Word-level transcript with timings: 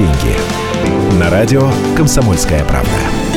деньги». 0.00 0.36
На 1.18 1.28
радио 1.28 1.70
«Комсомольская 1.96 2.64
правда». 2.64 3.29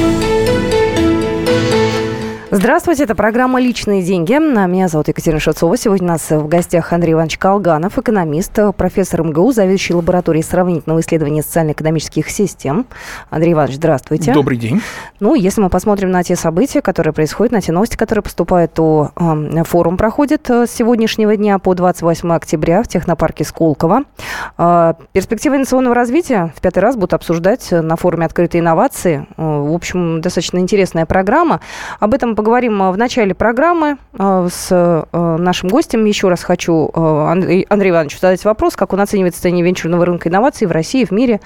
Здравствуйте, 2.56 3.06
это 3.06 3.16
программа 3.16 3.60
«Личные 3.60 4.04
деньги». 4.04 4.34
Меня 4.34 4.88
зовут 4.88 5.08
Екатерина 5.08 5.40
Шевцова. 5.40 5.76
Сегодня 5.76 6.06
у 6.06 6.12
нас 6.12 6.30
в 6.30 6.48
гостях 6.48 6.94
Андрей 6.94 7.14
Иванович 7.14 7.40
Колганов, 7.40 7.98
экономист, 7.98 8.52
профессор 8.78 9.24
МГУ, 9.24 9.52
заведующий 9.54 9.96
лабораторией 9.96 10.44
сравнительного 10.44 11.00
исследования 11.00 11.42
социально-экономических 11.42 12.30
систем. 12.30 12.86
Андрей 13.32 13.54
Иванович, 13.54 13.78
здравствуйте. 13.78 14.36
Добрый 14.36 14.60
день. 14.60 14.84
Ну, 15.20 15.34
если 15.34 15.62
мы 15.62 15.70
посмотрим 15.70 16.12
на 16.12 16.22
те 16.22 16.36
события, 16.36 16.84
которые 16.84 17.12
происходят, 17.12 17.54
на 17.54 17.60
те 17.60 17.72
новости, 17.72 17.98
которые 17.98 18.22
поступают, 18.22 18.72
то 18.74 19.10
э, 19.16 19.64
форум 19.64 19.98
проходит 19.98 20.48
с 20.48 20.70
сегодняшнего 20.70 21.36
дня 21.36 21.58
по 21.58 21.74
28 21.74 22.34
октября 22.34 22.84
в 22.84 22.88
технопарке 22.88 23.46
Сколково. 23.46 24.04
Э, 24.60 24.94
перспективы 25.12 25.56
инновационного 25.56 25.96
развития 25.96 26.54
в 26.56 26.62
пятый 26.62 26.80
раз 26.80 26.98
будут 26.98 27.16
обсуждать 27.16 27.72
на 27.72 27.96
форуме 27.96 28.28
«Открытые 28.28 28.62
инновации». 28.62 29.26
Э, 29.38 29.42
в 29.42 29.74
общем, 29.74 30.22
достаточно 30.22 30.60
интересная 30.60 31.08
программа. 31.08 31.60
Об 32.00 32.14
этом 32.14 32.36
поговорим 32.44 32.92
в 32.92 32.98
начале 32.98 33.34
программы 33.34 33.98
э, 34.20 34.48
с 34.52 34.68
э, 34.70 35.38
нашим 35.38 35.70
гостем. 35.70 36.04
Еще 36.04 36.28
раз 36.28 36.44
хочу 36.44 36.92
э, 36.94 37.28
Андрею 37.32 37.66
Ивановичу 37.70 38.20
задать 38.20 38.44
вопрос, 38.44 38.76
как 38.76 38.92
он 38.92 39.00
оценивает 39.00 39.34
состояние 39.34 39.64
венчурного 39.64 40.06
рынка 40.06 40.28
инноваций 40.28 40.68
в 40.68 40.72
России, 40.72 41.06
в 41.06 41.12
мире, 41.12 41.40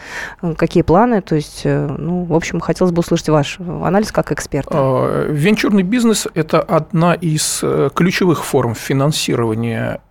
какие 0.58 0.82
планы. 0.82 1.22
То 1.22 1.36
есть, 1.36 1.66
ну, 1.66 2.23
в 2.23 2.34
общем, 2.34 2.60
хотелось 2.60 2.94
бы 2.94 3.02
услышать 3.02 3.30
ваш 3.30 3.60
анализ 3.60 4.12
как 4.12 4.32
эксперта. 4.32 4.72
А, 4.73 5.28
венчурный 5.30 5.84
бизнес– 5.84 6.28
это 6.34 6.62
одна 6.62 7.14
из 7.14 7.64
ключевых 7.94 8.44
форм 8.44 8.73
финансирования 8.73 10.02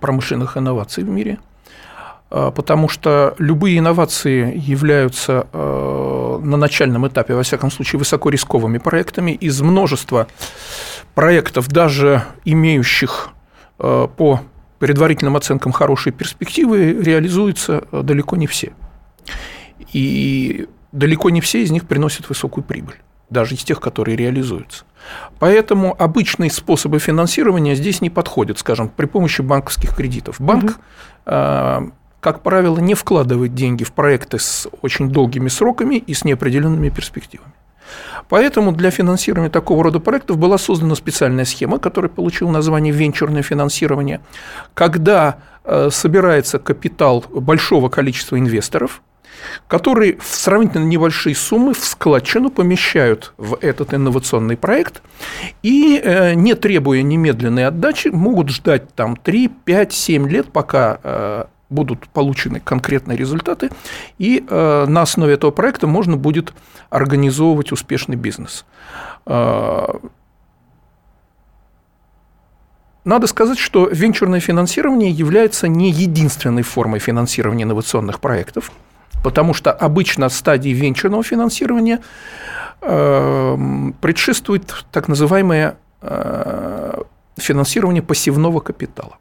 промышленных 0.00 0.56
инноваций 0.56 1.04
в 1.04 1.08
мире– 1.08 1.38
потому 2.50 2.88
что 2.88 3.36
любые 3.38 3.78
инновации 3.78 4.52
являются 4.56 5.46
а, 5.52 6.40
на 6.40 6.56
начальном 6.56 7.06
этапе, 7.06 7.34
во 7.34 7.44
всяком 7.44 7.70
случае, 7.70 8.00
высокорисковыми 8.00 8.78
проектами. 8.78 9.30
Из 9.30 9.60
множества 9.60 10.26
проектов, 11.14 11.68
даже 11.68 12.24
имеющих 12.44 13.28
а, 13.78 14.08
по 14.08 14.40
предварительным 14.80 15.36
оценкам 15.36 15.70
хорошие 15.70 16.12
перспективы, 16.12 17.00
реализуются 17.00 17.84
далеко 17.92 18.34
не 18.34 18.48
все. 18.48 18.72
И 19.92 20.66
далеко 20.90 21.30
не 21.30 21.40
все 21.40 21.62
из 21.62 21.70
них 21.70 21.86
приносят 21.86 22.28
высокую 22.28 22.64
прибыль, 22.64 22.96
даже 23.30 23.54
из 23.54 23.62
тех, 23.62 23.78
которые 23.80 24.16
реализуются. 24.16 24.84
Поэтому 25.38 25.94
обычные 25.96 26.50
способы 26.50 26.98
финансирования 26.98 27.76
здесь 27.76 28.00
не 28.00 28.10
подходят, 28.10 28.58
скажем, 28.58 28.88
при 28.88 29.06
помощи 29.06 29.40
банковских 29.40 29.94
кредитов. 29.94 30.40
Банк 30.40 30.80
угу 31.26 31.92
как 32.24 32.40
правило, 32.40 32.78
не 32.78 32.94
вкладывает 32.94 33.54
деньги 33.54 33.84
в 33.84 33.92
проекты 33.92 34.38
с 34.38 34.66
очень 34.80 35.10
долгими 35.10 35.48
сроками 35.48 35.96
и 35.96 36.14
с 36.14 36.24
неопределенными 36.24 36.88
перспективами. 36.88 37.52
Поэтому 38.30 38.72
для 38.72 38.90
финансирования 38.90 39.50
такого 39.50 39.84
рода 39.84 40.00
проектов 40.00 40.38
была 40.38 40.56
создана 40.56 40.94
специальная 40.94 41.44
схема, 41.44 41.78
которая 41.78 42.08
получила 42.08 42.50
название 42.50 42.94
венчурное 42.94 43.42
финансирование, 43.42 44.22
когда 44.72 45.36
э, 45.64 45.90
собирается 45.92 46.58
капитал 46.58 47.22
большого 47.28 47.90
количества 47.90 48.38
инвесторов, 48.38 49.02
которые 49.68 50.16
в 50.16 50.34
сравнительно 50.34 50.84
небольшие 50.84 51.34
суммы 51.34 51.74
в 51.74 51.84
складчину 51.84 52.48
помещают 52.48 53.34
в 53.36 53.58
этот 53.60 53.92
инновационный 53.92 54.56
проект 54.56 55.02
и, 55.62 56.00
э, 56.02 56.32
не 56.32 56.54
требуя 56.54 57.02
немедленной 57.02 57.66
отдачи, 57.66 58.08
могут 58.08 58.48
ждать 58.48 58.94
там 58.94 59.14
3, 59.14 59.48
5, 59.48 59.92
7 59.92 60.26
лет, 60.26 60.50
пока 60.50 60.98
э, 61.02 61.44
будут 61.70 62.08
получены 62.08 62.60
конкретные 62.60 63.16
результаты, 63.16 63.70
и 64.18 64.44
э, 64.46 64.86
на 64.86 65.02
основе 65.02 65.34
этого 65.34 65.50
проекта 65.50 65.86
можно 65.86 66.16
будет 66.16 66.52
организовывать 66.90 67.72
успешный 67.72 68.16
бизнес. 68.16 68.64
Э, 69.26 69.86
надо 73.04 73.26
сказать, 73.26 73.58
что 73.58 73.88
венчурное 73.88 74.40
финансирование 74.40 75.10
является 75.10 75.68
не 75.68 75.90
единственной 75.90 76.62
формой 76.62 77.00
финансирования 77.00 77.64
инновационных 77.64 78.20
проектов, 78.20 78.72
потому 79.22 79.52
что 79.54 79.72
обычно 79.72 80.28
стадии 80.28 80.70
венчурного 80.70 81.22
финансирования 81.22 82.00
э, 82.80 83.58
предшествует 84.00 84.84
так 84.92 85.08
называемое 85.08 85.76
финансирование 87.38 88.02
пассивного 88.02 88.60
капитала 88.60 89.16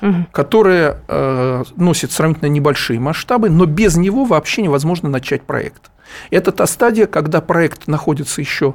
угу. 0.00 0.26
которое 0.32 0.98
э, 1.08 1.64
носит 1.76 2.12
сравнительно 2.12 2.48
небольшие 2.48 3.00
масштабы, 3.00 3.50
но 3.50 3.66
без 3.66 3.96
него 3.96 4.24
вообще 4.24 4.62
невозможно 4.62 5.08
начать 5.08 5.42
проект. 5.42 5.90
Это 6.30 6.52
та 6.52 6.66
стадия, 6.66 7.06
когда 7.06 7.40
проект 7.40 7.86
находится 7.88 8.40
еще 8.40 8.74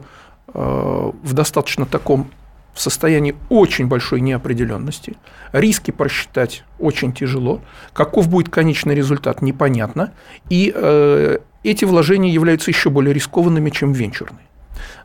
э, 0.53 1.11
в 1.23 1.33
достаточно 1.33 1.85
таком 1.85 2.31
состоянии 2.75 3.35
очень 3.49 3.87
большой 3.87 4.21
неопределенности. 4.21 5.17
Риски 5.51 5.91
просчитать 5.91 6.63
очень 6.79 7.13
тяжело. 7.13 7.61
Каков 7.93 8.29
будет 8.29 8.49
конечный 8.49 8.95
результат, 8.95 9.41
непонятно. 9.41 10.13
И 10.49 10.71
э, 10.73 11.39
эти 11.63 11.85
вложения 11.85 12.31
являются 12.31 12.71
еще 12.71 12.89
более 12.89 13.13
рискованными, 13.13 13.69
чем 13.69 13.91
венчурные. 13.91 14.48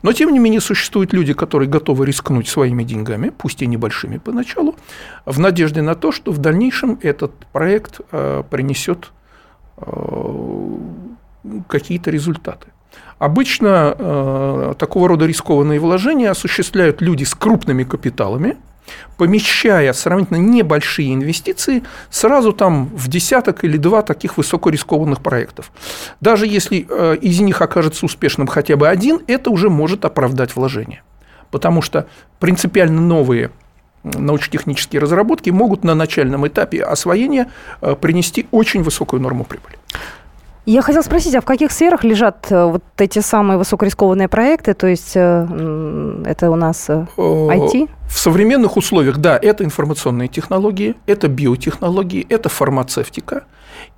Но, 0.02 0.12
тем 0.12 0.32
не 0.32 0.38
менее, 0.38 0.60
существуют 0.60 1.12
люди, 1.12 1.32
которые 1.32 1.68
готовы 1.68 2.06
рискнуть 2.06 2.48
своими 2.48 2.84
деньгами, 2.84 3.30
пусть 3.30 3.62
и 3.62 3.66
небольшими 3.66 4.18
поначалу, 4.18 4.74
в 5.24 5.38
надежде 5.38 5.82
на 5.82 5.94
то, 5.94 6.12
что 6.12 6.32
в 6.32 6.38
дальнейшем 6.38 6.98
этот 7.02 7.32
проект 7.52 8.00
э, 8.12 8.42
принесет 8.50 9.10
э, 9.78 10.76
какие-то 11.68 12.10
результаты. 12.10 12.68
Обычно 13.18 13.94
э, 13.96 14.74
такого 14.78 15.08
рода 15.08 15.26
рискованные 15.26 15.80
вложения 15.80 16.30
осуществляют 16.30 17.00
люди 17.00 17.24
с 17.24 17.34
крупными 17.34 17.84
капиталами– 17.84 18.56
помещая 19.16 19.92
сравнительно 19.92 20.38
небольшие 20.38 21.14
инвестиции 21.14 21.82
сразу 22.10 22.52
там 22.52 22.86
в 22.86 23.08
десяток 23.08 23.64
или 23.64 23.76
два 23.76 24.02
таких 24.02 24.36
высокорискованных 24.36 25.20
проектов. 25.20 25.70
Даже 26.20 26.46
если 26.46 26.86
э, 26.88 27.16
из 27.20 27.40
них 27.40 27.62
окажется 27.62 28.06
успешным 28.06 28.46
хотя 28.46 28.76
бы 28.76 28.88
один, 28.88 29.20
это 29.26 29.50
уже 29.50 29.70
может 29.70 30.04
оправдать 30.04 30.56
вложение. 30.56 31.02
Потому 31.50 31.82
что 31.82 32.06
принципиально 32.40 33.00
новые 33.00 33.50
научно-технические 34.02 35.00
разработки 35.00 35.50
могут 35.50 35.82
на 35.82 35.94
начальном 35.94 36.46
этапе 36.46 36.82
освоения 36.82 37.50
э, 37.80 37.94
принести 37.94 38.46
очень 38.50 38.82
высокую 38.82 39.22
норму 39.22 39.44
прибыли. 39.44 39.78
Я 40.66 40.80
хотела 40.80 41.02
спросить, 41.02 41.34
а 41.34 41.42
в 41.42 41.44
каких 41.44 41.70
сферах 41.70 42.04
лежат 42.04 42.46
э, 42.50 42.64
вот 42.64 42.82
эти 42.96 43.18
самые 43.18 43.58
высокорискованные 43.58 44.28
проекты? 44.28 44.72
То 44.72 44.86
есть 44.86 45.12
э, 45.14 46.22
это 46.24 46.50
у 46.50 46.56
нас 46.56 46.88
IT? 46.88 47.84
Э, 47.84 47.86
в 48.08 48.18
современных 48.18 48.78
условиях, 48.78 49.18
да, 49.18 49.38
это 49.40 49.62
информационные 49.62 50.28
технологии, 50.28 50.94
это 51.06 51.28
биотехнологии, 51.28 52.26
это 52.30 52.48
фармацевтика, 52.48 53.44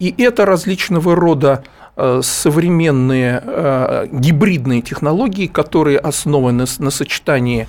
и 0.00 0.12
это 0.18 0.44
различного 0.44 1.14
рода 1.14 1.62
современные 2.20 4.08
гибридные 4.12 4.82
технологии, 4.82 5.46
которые 5.46 5.98
основаны 5.98 6.66
на 6.78 6.90
сочетании 6.90 7.68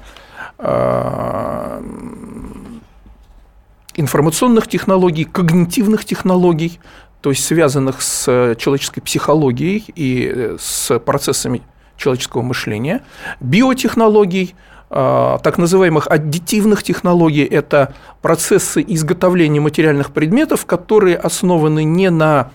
информационных 3.96 4.68
технологий, 4.68 5.24
когнитивных 5.24 6.04
технологий, 6.04 6.80
то 7.22 7.30
есть 7.30 7.46
связанных 7.46 8.02
с 8.02 8.26
э, 8.28 8.56
человеческой 8.58 9.02
психологией 9.02 9.86
и 9.96 10.32
э, 10.34 10.58
с 10.60 11.00
процессами 11.00 11.62
человеческого 11.98 12.42
мышления, 12.42 13.02
биотехнологий, 13.40 14.56
так 14.90 15.58
называемых 15.58 16.08
аддитивных 16.08 16.82
технологий– 16.82 17.44
это 17.52 17.94
процессы 18.22 18.84
изготовления 18.88 19.60
материальных 19.60 20.12
предметов, 20.12 20.66
которые 20.66 21.18
основаны 21.18 21.84
не 21.84 22.10
на 22.10 22.52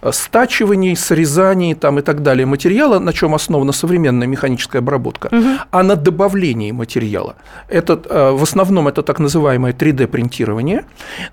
э, 0.00 0.10
стачивании, 0.12 0.94
срезании 0.94 1.74
там, 1.74 1.98
и 1.98 2.02
так 2.02 2.22
далее 2.22 2.46
материала, 2.46 2.98
на 2.98 3.12
чем 3.12 3.34
основана 3.34 3.72
современная 3.72 4.26
механическая 4.26 4.80
обработка, 4.80 5.26
угу. 5.26 5.48
а 5.70 5.82
на 5.82 5.96
добавлении 5.96 6.72
материала. 6.72 7.36
Это, 7.68 8.00
э, 8.04 8.30
в 8.30 8.42
основном 8.42 8.88
это 8.88 9.02
так 9.02 9.18
называемое 9.18 9.72
3D-принтирование, 9.72 10.84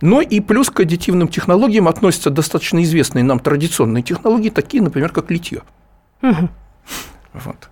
но 0.01 0.21
и 0.21 0.39
плюс 0.39 0.69
к 0.69 0.79
аддитивным 0.79 1.27
технологиям 1.27 1.87
относятся 1.87 2.29
достаточно 2.29 2.83
известные 2.83 3.23
нам 3.23 3.39
традиционные 3.39 4.03
технологии, 4.03 4.49
такие, 4.49 4.83
например, 4.83 5.11
как 5.11 5.31
литье. 5.31 5.61
Угу. 6.21 6.49
Вот. 7.33 7.69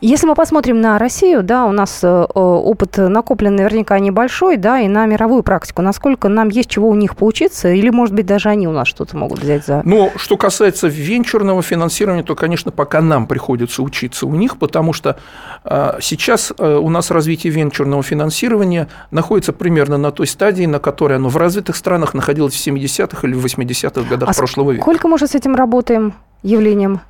Если 0.00 0.26
мы 0.26 0.34
посмотрим 0.34 0.80
на 0.80 0.98
Россию, 0.98 1.42
да, 1.42 1.66
у 1.66 1.72
нас 1.72 2.00
э, 2.02 2.08
опыт 2.08 2.96
накоплен 2.96 3.54
наверняка 3.54 3.98
небольшой, 3.98 4.56
да, 4.56 4.80
и 4.80 4.88
на 4.88 5.04
мировую 5.04 5.42
практику. 5.42 5.82
Насколько 5.82 6.28
нам 6.28 6.48
есть 6.48 6.70
чего 6.70 6.88
у 6.88 6.94
них 6.94 7.16
поучиться, 7.16 7.68
или, 7.68 7.90
может 7.90 8.14
быть, 8.14 8.24
даже 8.24 8.48
они 8.48 8.66
у 8.66 8.72
нас 8.72 8.88
что-то 8.88 9.18
могут 9.18 9.40
взять 9.40 9.66
за... 9.66 9.82
Ну, 9.84 10.10
что 10.16 10.38
касается 10.38 10.88
венчурного 10.88 11.62
финансирования, 11.62 12.22
то, 12.22 12.34
конечно, 12.34 12.70
пока 12.70 13.02
нам 13.02 13.26
приходится 13.26 13.82
учиться 13.82 14.26
у 14.26 14.34
них, 14.34 14.56
потому 14.56 14.94
что 14.94 15.18
э, 15.64 15.98
сейчас 16.00 16.50
э, 16.56 16.76
у 16.76 16.88
нас 16.88 17.10
развитие 17.10 17.52
венчурного 17.52 18.02
финансирования 18.02 18.88
находится 19.10 19.52
примерно 19.52 19.98
на 19.98 20.12
той 20.12 20.26
стадии, 20.26 20.64
на 20.64 20.78
которой 20.78 21.16
оно 21.16 21.28
в 21.28 21.36
развитых 21.36 21.76
странах 21.76 22.14
находилось 22.14 22.54
в 22.54 22.66
70-х 22.66 23.28
или 23.28 23.34
в 23.34 23.44
80-х 23.44 24.08
годах 24.08 24.30
а 24.30 24.32
прошлого 24.32 24.70
века. 24.70 24.82
Сколько 24.82 25.08
мы 25.08 25.16
уже 25.16 25.26
с 25.26 25.34
этим 25.34 25.54
работаем 25.54 26.14
явлением? 26.42 27.00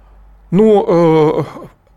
Ну, 0.51 1.47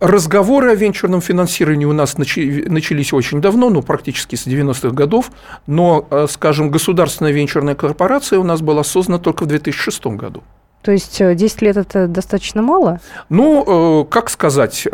Разговоры 0.03 0.71
о 0.71 0.75
венчурном 0.75 1.21
финансировании 1.21 1.85
у 1.85 1.93
нас 1.93 2.17
начались 2.17 3.13
очень 3.13 3.39
давно, 3.39 3.69
ну, 3.69 3.81
практически 3.81 4.35
с 4.35 4.45
90-х 4.45 4.89
годов, 4.89 5.31
но, 5.65 6.05
э, 6.11 6.27
скажем, 6.29 6.71
государственная 6.71 7.31
венчурная 7.31 7.73
корпорация 7.73 8.37
у 8.37 8.43
нас 8.43 8.61
была 8.61 8.83
создана 8.83 9.17
только 9.17 9.43
в 9.43 9.47
2006 9.47 10.17
году. 10.17 10.43
То 10.81 10.91
есть 10.91 11.19
10 11.19 11.61
э, 11.61 11.65
лет 11.65 11.77
это 11.77 12.09
достаточно 12.09 12.61
мало? 12.61 12.99
Ну, 13.29 14.01
э, 14.01 14.05
как 14.09 14.29
сказать, 14.29 14.85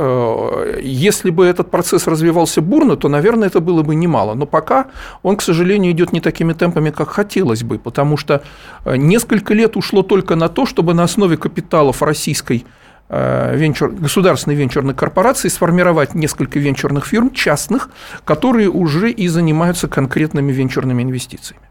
если 0.79 1.31
бы 1.31 1.47
этот 1.47 1.71
процесс 1.71 2.05
развивался 2.05 2.61
бурно, 2.61 2.95
то, 2.95 3.09
наверное, 3.09 3.47
это 3.47 3.61
было 3.61 3.81
бы 3.81 3.95
немало. 3.95 4.35
Но 4.35 4.45
пока 4.45 4.85
он, 5.23 5.37
к 5.37 5.41
сожалению, 5.41 5.91
идет 5.91 6.13
не 6.13 6.21
такими 6.21 6.53
темпами, 6.53 6.91
как 6.91 7.09
хотелось 7.09 7.63
бы, 7.63 7.79
потому 7.79 8.15
что 8.15 8.43
несколько 8.85 9.55
лет 9.55 9.75
ушло 9.75 10.03
только 10.03 10.35
на 10.35 10.49
то, 10.49 10.67
чтобы 10.67 10.93
на 10.93 11.01
основе 11.01 11.35
капиталов 11.35 12.03
российской 12.03 12.63
венчур, 13.09 13.91
государственной 13.91 14.55
венчурной 14.55 14.93
корпорации 14.93 15.47
сформировать 15.47 16.13
несколько 16.13 16.59
венчурных 16.59 17.05
фирм 17.05 17.31
частных, 17.31 17.89
которые 18.23 18.69
уже 18.69 19.11
и 19.11 19.27
занимаются 19.27 19.87
конкретными 19.87 20.51
венчурными 20.51 21.01
инвестициями. 21.01 21.69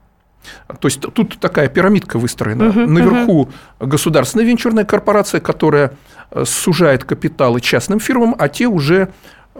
То 0.81 0.88
есть 0.88 1.00
тут 1.00 1.38
такая 1.40 1.69
пирамидка 1.69 2.19
выстроена. 2.19 2.64
Uh-huh, 2.64 2.87
Наверху 2.87 3.49
uh-huh. 3.79 3.87
государственная 3.87 4.46
венчурная 4.46 4.85
корпорация, 4.85 5.40
которая 5.40 5.93
э, 6.31 6.44
сужает 6.44 7.05
капиталы 7.05 7.61
частным 7.61 8.00
фирмам, 8.00 8.35
а 8.38 8.49
те 8.49 8.67
уже 8.67 9.08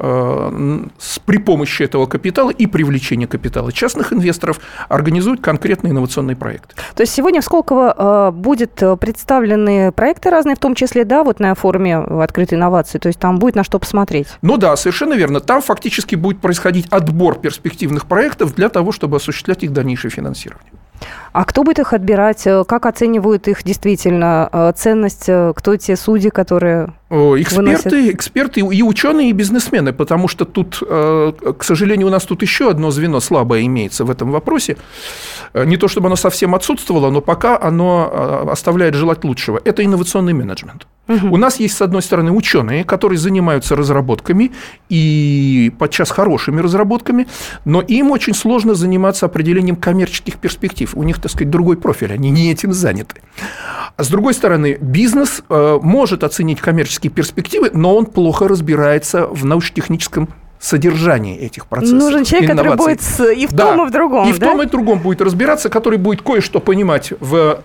Э, 0.01 0.81
при 1.27 1.39
помощи 1.39 1.83
этого 1.83 2.07
капитала 2.07 2.51
и 2.51 2.67
привлечения 2.67 3.27
капитала 3.27 3.73
частных 3.73 4.13
инвесторов 4.13 4.61
организуют 4.89 5.41
конкретные 5.41 5.91
инновационные 5.91 6.37
проекты. 6.37 6.77
То 6.95 7.03
есть 7.03 7.13
сегодня 7.13 7.41
в 7.41 7.45
Сколково 7.45 8.29
э, 8.29 8.31
будет 8.31 8.81
э, 8.81 8.97
представлены 8.97 9.91
проекты 9.91 10.31
разные, 10.31 10.55
в 10.55 10.61
том 10.61 10.77
числе, 10.77 11.05
да, 11.05 11.25
вот 11.25 11.41
на 11.41 11.55
форуме 11.57 11.97
открытой 11.97 12.59
инновации, 12.59 12.99
то 12.99 13.09
есть 13.09 13.19
там 13.19 13.39
будет 13.39 13.57
на 13.57 13.65
что 13.65 13.81
посмотреть. 13.81 14.29
Ну 14.41 14.57
да, 14.57 14.77
совершенно 14.77 15.15
верно. 15.15 15.41
Там 15.41 15.61
фактически 15.63 16.15
будет 16.15 16.41
происходить 16.41 16.87
отбор 16.91 17.37
перспективных 17.41 18.07
проектов 18.07 18.55
для 18.55 18.69
того, 18.69 18.93
чтобы 18.93 19.17
осуществлять 19.17 19.65
их 19.65 19.73
дальнейшее 19.73 20.13
финансирование. 20.13 20.73
А 21.33 21.45
кто 21.45 21.65
будет 21.65 21.81
их 21.81 21.93
отбирать? 21.93 22.45
Как 22.67 22.87
оценивают 22.87 23.49
их 23.49 23.63
действительно 23.65 24.73
ценность? 24.77 25.29
Кто 25.55 25.77
те 25.77 25.97
судьи, 25.97 26.31
которые 26.31 26.93
Эксперты, 27.11 27.63
выносят? 27.63 28.15
эксперты 28.15 28.61
и 28.61 28.83
ученые, 28.83 29.31
и 29.31 29.33
бизнесмены, 29.33 29.95
потому 29.95 30.29
что 30.29 30.45
тут, 30.45 30.83
э, 30.87 31.33
к 31.59 31.65
сожалению, 31.65 32.09
у 32.09 32.11
нас 32.11 32.25
тут 32.25 32.43
еще 32.43 32.69
одно 32.69 32.91
звено 32.91 33.21
слабое 33.21 33.65
имеется 33.65 34.05
в 34.05 34.11
этом 34.11 34.31
вопросе. 34.31 34.77
Э, 35.55 35.65
не 35.65 35.79
то 35.79 35.89
чтобы 35.89 36.09
оно 36.09 36.17
совсем 36.17 36.55
отсутствовало, 36.55 37.11
но 37.11 37.23
пока 37.23 37.59
оно 37.59 38.11
э, 38.13 38.51
оставляет 38.51 38.95
желать 38.95 39.25
лучшего. 39.25 39.59
Это 39.65 39.83
инновационный 39.83 40.35
менеджмент. 40.35 40.87
Угу. 41.09 41.29
У 41.29 41.39
нас 41.39 41.59
есть, 41.59 41.79
с 41.79 41.81
одной 41.81 42.03
стороны, 42.03 42.31
ученые, 42.31 42.85
которые 42.85 43.19
занимаются 43.19 43.75
разработками 43.75 44.53
и 44.91 45.73
подчас 45.79 46.11
хорошими 46.11 46.61
разработками, 46.61 47.27
но 47.65 47.81
им 47.81 48.11
очень 48.11 48.35
сложно 48.35 48.75
заниматься 48.75 49.25
определением 49.25 49.77
коммерческих 49.77 50.37
перспектив. 50.37 50.95
У 50.95 51.03
них, 51.05 51.19
так 51.23 51.33
сказать, 51.33 51.49
другой 51.49 51.79
профиль, 51.79 52.13
они 52.13 52.29
не 52.29 52.53
этим 52.53 52.75
заняты. 52.75 53.23
А 53.97 54.05
с 54.05 54.09
другой 54.09 54.35
стороны, 54.35 54.77
бизнес 54.79 55.43
может 55.49 56.23
оценить 56.23 56.61
коммерческие 56.61 56.98
технические 56.99 57.11
перспективы, 57.11 57.71
но 57.73 57.97
он 57.97 58.07
плохо 58.07 58.49
разбирается 58.49 59.27
в 59.27 59.45
научно-техническом 59.45 60.29
содержании 60.59 61.39
этих 61.39 61.67
процессов. 61.67 61.99
Нужен 61.99 62.25
человек, 62.25 62.51
инноваций. 62.51 62.97
который 62.97 62.97
будет 62.97 63.39
и 63.39 63.47
в 63.47 63.53
да, 63.53 63.65
том, 63.65 63.87
и 63.87 63.89
в 63.89 63.93
другом. 63.93 64.29
И 64.29 64.33
в 64.33 64.39
да? 64.39 64.47
том, 64.47 64.63
и 64.63 64.67
в 64.67 64.71
другом 64.71 64.99
будет 64.99 65.21
разбираться, 65.21 65.69
который 65.69 65.99
будет 65.99 66.23
кое-что 66.23 66.61
понимать 66.61 67.13
в 67.21 67.63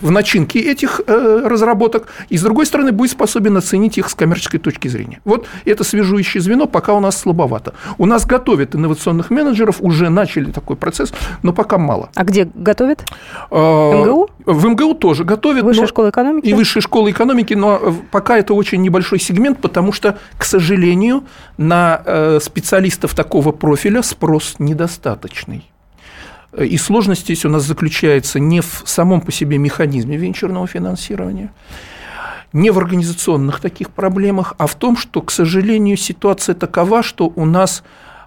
в 0.00 0.10
начинке 0.10 0.60
этих 0.60 1.00
э, 1.06 1.40
разработок, 1.44 2.08
и, 2.28 2.36
с 2.36 2.42
другой 2.42 2.66
стороны, 2.66 2.92
будет 2.92 3.12
способен 3.12 3.56
оценить 3.56 3.98
их 3.98 4.08
с 4.08 4.14
коммерческой 4.14 4.58
точки 4.58 4.88
зрения. 4.88 5.20
Вот 5.24 5.46
это 5.64 5.84
свяжущее 5.84 6.42
звено 6.42 6.66
пока 6.66 6.94
у 6.94 7.00
нас 7.00 7.16
слабовато. 7.18 7.74
У 7.98 8.06
нас 8.06 8.26
готовят 8.26 8.74
инновационных 8.74 9.30
менеджеров, 9.30 9.76
уже 9.80 10.08
начали 10.10 10.50
такой 10.50 10.76
процесс, 10.76 11.12
но 11.42 11.52
пока 11.52 11.78
мало. 11.78 12.10
А 12.14 12.24
где 12.24 12.48
готовят? 12.54 13.04
Э, 13.50 13.56
МГУ? 13.56 14.30
В 14.44 14.66
МГУ 14.66 14.94
тоже 14.94 15.24
готовят. 15.24 15.64
Высшая 15.64 15.86
школа 15.86 16.10
экономики? 16.10 16.46
И 16.46 16.54
высшая 16.54 16.80
школа 16.80 17.10
экономики, 17.10 17.54
но 17.54 17.94
пока 18.10 18.38
это 18.38 18.54
очень 18.54 18.82
небольшой 18.82 19.18
сегмент, 19.18 19.60
потому 19.60 19.92
что, 19.92 20.18
к 20.36 20.44
сожалению, 20.44 21.24
на 21.56 22.38
специалистов 22.40 23.14
такого 23.14 23.52
профиля 23.52 24.02
спрос 24.02 24.56
недостаточный. 24.58 25.64
И 26.58 26.78
сложность 26.78 27.22
здесь 27.22 27.44
у 27.44 27.50
нас 27.50 27.64
заключается 27.64 28.40
не 28.40 28.60
в 28.60 28.82
самом 28.86 29.20
по 29.20 29.30
себе 29.30 29.58
механизме 29.58 30.16
венчурного 30.16 30.66
финансирования, 30.66 31.52
не 32.52 32.70
в 32.70 32.78
организационных 32.78 33.60
таких 33.60 33.90
проблемах, 33.90 34.54
а 34.56 34.66
в 34.66 34.74
том, 34.74 34.96
что, 34.96 35.20
к 35.20 35.30
сожалению, 35.30 35.96
ситуация 35.96 36.54
такова, 36.54 37.02
что 37.02 37.30
у 37.36 37.44
нас 37.44 37.82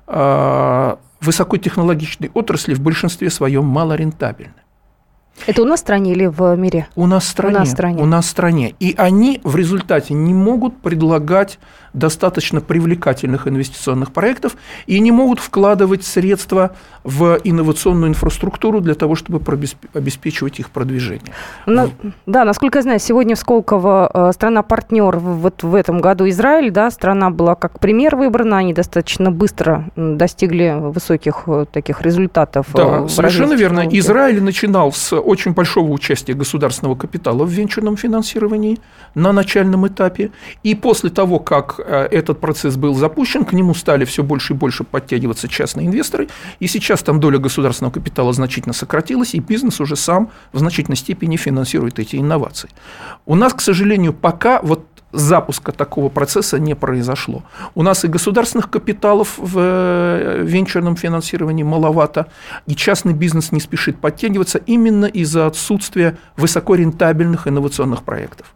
а, 0.06 1.00
высокотехнологичные 1.22 2.30
отрасли 2.34 2.76
в 2.76 2.82
большинстве 2.82 3.30
своем 3.32 3.66
малорентабельны. 3.66 4.54
Это 5.48 5.62
у 5.62 5.66
нас 5.66 5.80
в 5.80 5.84
стране 5.84 6.12
или 6.12 6.26
в 6.26 6.56
мире? 6.56 6.88
У 6.96 7.08
нас 7.08 7.26
в 7.26 7.28
стране. 7.28 7.56
У 7.56 7.60
нас 7.60 7.68
в 7.68 7.72
стране. 7.72 8.04
У 8.04 8.06
нас 8.06 8.26
в 8.26 8.30
стране. 8.30 8.76
И 8.80 8.96
они 8.98 9.42
в 9.44 9.56
результате 9.56 10.14
не 10.14 10.34
могут 10.34 10.78
предлагать 10.78 11.60
достаточно 11.94 12.62
привлекательных 12.62 13.48
инвестиционных 13.48 14.12
проектов 14.12 14.56
и 14.88 15.00
не 15.00 15.12
могут 15.12 15.40
вкладывать 15.40 16.04
средства 16.04 16.76
в 17.04 17.40
инновационную 17.44 18.10
инфраструктуру 18.10 18.82
для 18.82 18.94
того, 18.94 19.16
чтобы 19.16 19.42
обеспечивать 19.94 20.60
их 20.60 20.70
продвижение. 20.70 21.34
На, 21.66 21.90
да, 22.26 22.46
насколько 22.46 22.80
я 22.80 22.84
знаю, 22.84 23.00
сегодня 23.00 23.36
в 23.36 23.40
Сколково 23.40 24.10
э, 24.14 24.32
страна-партнер 24.34 25.18
вот 25.18 25.64
в 25.64 25.76
этом 25.76 26.02
году 26.02 26.28
Израиль, 26.30 26.72
да, 26.72 26.92
страна 26.92 27.30
была 27.30 27.56
как 27.56 27.80
пример 27.80 28.16
выбрана, 28.16 28.58
они 28.58 28.74
достаточно 28.74 29.32
быстро 29.32 29.86
достигли 29.96 30.76
высоких 30.80 31.44
э, 31.48 31.66
таких 31.72 32.02
результатов. 32.02 32.68
Да, 32.74 33.08
совершенно 33.08 33.54
верно. 33.54 33.88
Израиль 33.90 34.44
начинал 34.44 34.92
с 34.92 35.14
очень 35.30 35.54
большого 35.54 35.92
участия 35.92 36.34
государственного 36.34 36.96
капитала 36.96 37.44
в 37.44 37.50
венчурном 37.50 37.98
финансировании 37.98 38.80
на 39.16 39.32
начальном 39.32 39.88
этапе. 39.88 40.32
И 40.64 40.76
после 40.76 41.10
того, 41.10 41.40
как 41.40 41.80
э, 41.80 42.08
этот 42.12 42.40
процесс 42.40 42.76
был 42.76 42.96
запущен, 42.96 43.46
к 43.46 43.54
нему 43.54 43.74
стали 43.74 44.06
все 44.06 44.24
больше 44.24 44.54
и 44.54 44.56
больше 44.56 44.84
подтягиваться 44.84 45.48
частные 45.48 45.88
инвесторы. 45.88 46.28
И 46.60 46.68
сейчас 46.68 47.04
там 47.04 47.20
доля 47.20 47.38
государственного 47.38 47.94
капитала 47.94 48.34
значительно 48.34 48.74
сократилась, 48.74 49.36
и 49.36 49.40
бизнес 49.40 49.80
уже 49.80 49.96
сам 49.96 50.32
в 50.52 50.60
значительной 50.60 50.98
степени 50.98 51.38
финансирует 51.38 52.00
эти 52.00 52.16
инновации. 52.16 52.70
У 53.26 53.36
нас, 53.36 53.54
к 53.54 53.62
сожалению, 53.62 54.14
пока 54.14 54.62
вот 54.62 54.86
запуска 55.12 55.72
такого 55.72 56.10
процесса 56.10 56.60
не 56.60 56.76
произошло. 56.76 57.44
У 57.76 57.84
нас 57.84 58.06
и 58.06 58.08
государственных 58.08 58.70
капиталов 58.70 59.36
в 59.38 59.58
э, 59.58 60.44
венчурном 60.44 60.96
финансировании 60.96 61.64
маловато, 61.64 62.28
и 62.68 62.76
частный 62.76 63.14
бизнес 63.14 63.52
не 63.52 63.60
спешит 63.60 64.00
подтягиваться 64.00 64.60
именно 64.60 65.06
из-за 65.06 65.48
отсутствия 65.48 66.18
высокорентабельных 66.38 67.48
инновационных 67.48 68.04
проектов. 68.04 68.54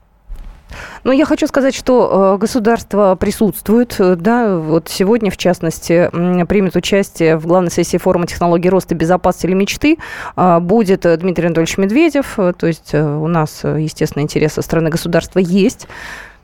Но 1.04 1.12
я 1.12 1.26
хочу 1.26 1.46
сказать, 1.48 1.76
что 1.76 2.36
э, 2.36 2.38
государство 2.40 3.16
присутствует, 3.16 3.96
э, 4.00 4.16
да, 4.16 4.58
вот 4.58 4.90
сегодня, 4.90 5.30
в 5.30 5.38
частности, 5.38 6.10
примет 6.46 6.76
участие 6.76 7.38
в 7.38 7.46
главной 7.46 7.72
сессии 7.72 7.98
форума 7.98 8.26
технологий 8.26 8.70
роста, 8.70 8.96
безопасности 8.96 9.48
или 9.48 9.54
мечты. 9.54 9.98
А, 10.36 10.60
будет 10.60 11.02
Дмитрий 11.02 11.48
Анатольевич 11.48 11.78
Медведев, 11.78 12.36
то 12.36 12.68
есть 12.68 12.94
у 12.94 13.28
нас, 13.28 13.62
естественно, 13.64 14.24
интерес 14.24 14.54
со 14.54 14.62
стороны 14.62 14.90
государства 14.90 15.40
есть. 15.40 15.88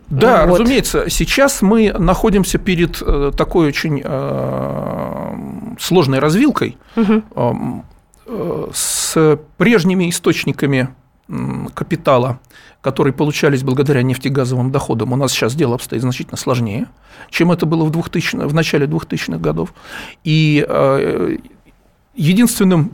Да, 0.09 0.45
вот. 0.45 0.59
разумеется. 0.59 1.09
Сейчас 1.09 1.61
мы 1.61 1.93
находимся 1.93 2.57
перед 2.57 3.01
э, 3.01 3.31
такой 3.35 3.67
очень 3.67 4.01
э, 4.03 5.33
сложной 5.79 6.19
развилкой 6.19 6.77
угу. 6.95 7.83
э, 8.25 8.67
с 8.73 9.37
прежними 9.57 10.09
источниками 10.09 10.89
капитала, 11.75 12.39
которые 12.81 13.13
получались 13.13 13.61
благодаря 13.61 14.01
нефтегазовым 14.01 14.71
доходам, 14.71 15.13
у 15.13 15.15
нас 15.15 15.31
сейчас 15.31 15.53
дело 15.53 15.75
обстоит 15.75 16.01
значительно 16.01 16.37
сложнее, 16.37 16.87
чем 17.29 17.51
это 17.51 17.67
было 17.67 17.83
в, 17.83 17.91
2000, 17.91 18.35
в 18.47 18.53
начале 18.55 18.87
2000-х 18.87 19.37
годов. 19.37 19.73
И 20.23 20.65
э, 20.67 21.37
единственным 22.15 22.93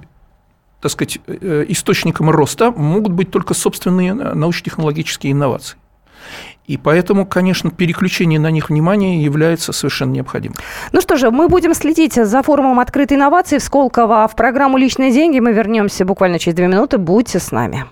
так 0.82 0.92
сказать, 0.92 1.18
источником 1.28 2.30
роста 2.30 2.70
могут 2.70 3.12
быть 3.12 3.32
только 3.32 3.56
собственные 3.56 4.14
научно-технологические 4.14 5.32
инновации. 5.32 5.78
И 6.66 6.78
поэтому, 6.78 7.26
конечно, 7.26 7.70
переключение 7.70 8.40
на 8.40 8.50
них 8.50 8.70
внимания 8.70 9.24
является 9.24 9.72
совершенно 9.72 10.12
необходимым. 10.12 10.58
Ну 10.92 11.02
что 11.02 11.18
же, 11.18 11.30
мы 11.30 11.48
будем 11.48 11.74
следить 11.74 12.14
за 12.16 12.42
форумом 12.42 12.80
открытой 12.80 13.18
инновации 13.18 13.60
в 13.60 13.64
Сколково. 13.64 14.28
В 14.28 14.36
программу 14.36 14.78
«Личные 14.78 15.12
деньги» 15.12 15.40
мы 15.40 15.54
вернемся 15.54 16.06
буквально 16.06 16.40
через 16.40 16.56
две 16.56 16.68
минуты. 16.68 16.98
Будьте 16.98 17.40
с 17.40 17.52
нами. 17.52 17.86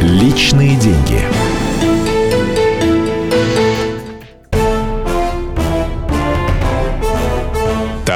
Личные 0.00 0.76
деньги. 0.76 1.41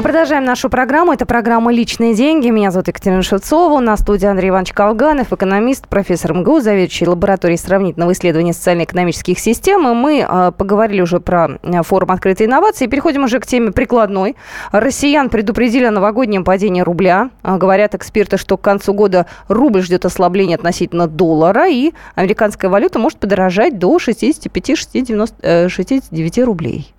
Мы 0.00 0.04
продолжаем 0.04 0.46
нашу 0.46 0.70
программу. 0.70 1.12
Это 1.12 1.26
программа 1.26 1.70
«Личные 1.70 2.14
деньги». 2.14 2.48
Меня 2.48 2.70
зовут 2.70 2.88
Екатерина 2.88 3.20
Шевцова. 3.20 3.74
У 3.74 3.80
нас 3.80 4.00
в 4.00 4.04
студии 4.04 4.24
Андрей 4.24 4.48
Иванович 4.48 4.72
Колганов, 4.72 5.30
экономист, 5.30 5.88
профессор 5.88 6.32
МГУ, 6.32 6.60
заведующий 6.60 7.06
лабораторией 7.06 7.58
сравнительного 7.58 8.12
исследования 8.12 8.54
социально-экономических 8.54 9.38
систем. 9.38 9.86
И 9.86 9.92
мы 9.92 10.26
э, 10.26 10.52
поговорили 10.56 11.02
уже 11.02 11.20
про 11.20 11.58
э, 11.62 11.82
форум 11.82 12.12
открытой 12.12 12.46
инновации. 12.46 12.86
Переходим 12.86 13.24
уже 13.24 13.40
к 13.40 13.46
теме 13.46 13.72
прикладной. 13.72 14.36
Россиян 14.72 15.28
предупредили 15.28 15.84
о 15.84 15.90
новогоднем 15.90 16.44
падении 16.44 16.80
рубля. 16.80 17.28
Э, 17.42 17.58
говорят 17.58 17.94
эксперты, 17.94 18.38
что 18.38 18.56
к 18.56 18.62
концу 18.62 18.94
года 18.94 19.26
рубль 19.48 19.82
ждет 19.82 20.06
ослабления 20.06 20.54
относительно 20.54 21.08
доллара, 21.08 21.68
и 21.68 21.92
американская 22.14 22.70
валюта 22.70 22.98
может 22.98 23.18
подорожать 23.18 23.78
до 23.78 23.98
65-69 23.98 26.42
рублей. 26.42 26.94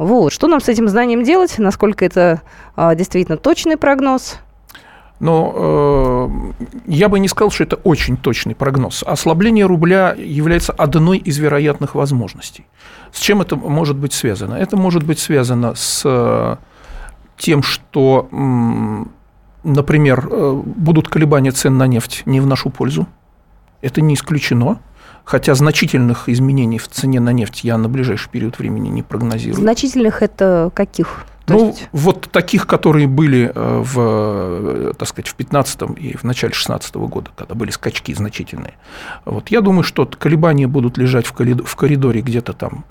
Вот. 0.00 0.32
Что 0.32 0.46
нам 0.46 0.62
с 0.62 0.68
этим 0.70 0.88
знанием 0.88 1.24
делать? 1.24 1.58
Насколько 1.58 2.06
это 2.06 2.40
а, 2.74 2.94
действительно 2.94 3.36
точный 3.36 3.76
прогноз? 3.76 4.38
Но 5.18 5.52
э, 6.56 6.62
я 6.86 7.10
бы 7.10 7.20
не 7.20 7.28
сказал, 7.28 7.50
что 7.50 7.64
это 7.64 7.76
очень 7.76 8.16
точный 8.16 8.54
прогноз. 8.54 9.04
Ослабление 9.06 9.66
рубля 9.66 10.14
является 10.16 10.72
одной 10.72 11.18
из 11.18 11.36
вероятных 11.36 11.94
возможностей. 11.94 12.64
С 13.12 13.20
чем 13.20 13.42
это 13.42 13.56
может 13.56 13.98
быть 13.98 14.14
связано? 14.14 14.54
Это 14.54 14.78
может 14.78 15.02
быть 15.02 15.18
связано 15.18 15.74
с 15.74 16.00
э, 16.06 16.56
тем, 17.36 17.62
что, 17.62 18.26
например, 19.64 20.28
э, 20.30 20.62
будут 20.64 21.08
колебания 21.10 21.50
цен 21.50 21.76
на 21.76 21.86
нефть 21.86 22.22
не 22.24 22.40
в 22.40 22.46
нашу 22.46 22.70
пользу. 22.70 23.06
Это 23.82 24.00
не 24.00 24.14
исключено. 24.14 24.78
Хотя 25.30 25.54
значительных 25.54 26.28
изменений 26.28 26.78
в 26.78 26.88
цене 26.88 27.20
на 27.20 27.32
нефть 27.32 27.62
я 27.62 27.78
на 27.78 27.88
ближайший 27.88 28.28
период 28.30 28.58
времени 28.58 28.88
не 28.88 29.04
прогнозирую. 29.04 29.62
Значительных 29.62 30.22
это 30.22 30.72
каких? 30.74 31.24
Ну, 31.46 31.68
есть... 31.68 31.88
вот 31.92 32.28
таких, 32.32 32.66
которые 32.66 33.06
были 33.06 33.52
э, 33.54 33.78
в, 33.80 33.94
э, 33.96 34.92
так 34.98 35.06
сказать, 35.06 35.28
в 35.28 35.36
15 35.36 35.82
и 35.98 36.16
в 36.16 36.24
начале 36.24 36.52
16 36.52 36.92
года, 36.96 37.30
когда 37.36 37.54
были 37.54 37.70
скачки 37.70 38.12
значительные. 38.12 38.74
Вот 39.24 39.50
я 39.50 39.60
думаю, 39.60 39.84
что 39.84 40.04
колебания 40.04 40.66
будут 40.66 40.98
лежать 40.98 41.26
в 41.26 41.76
коридоре 41.76 42.22
где-то 42.22 42.52
там 42.52 42.84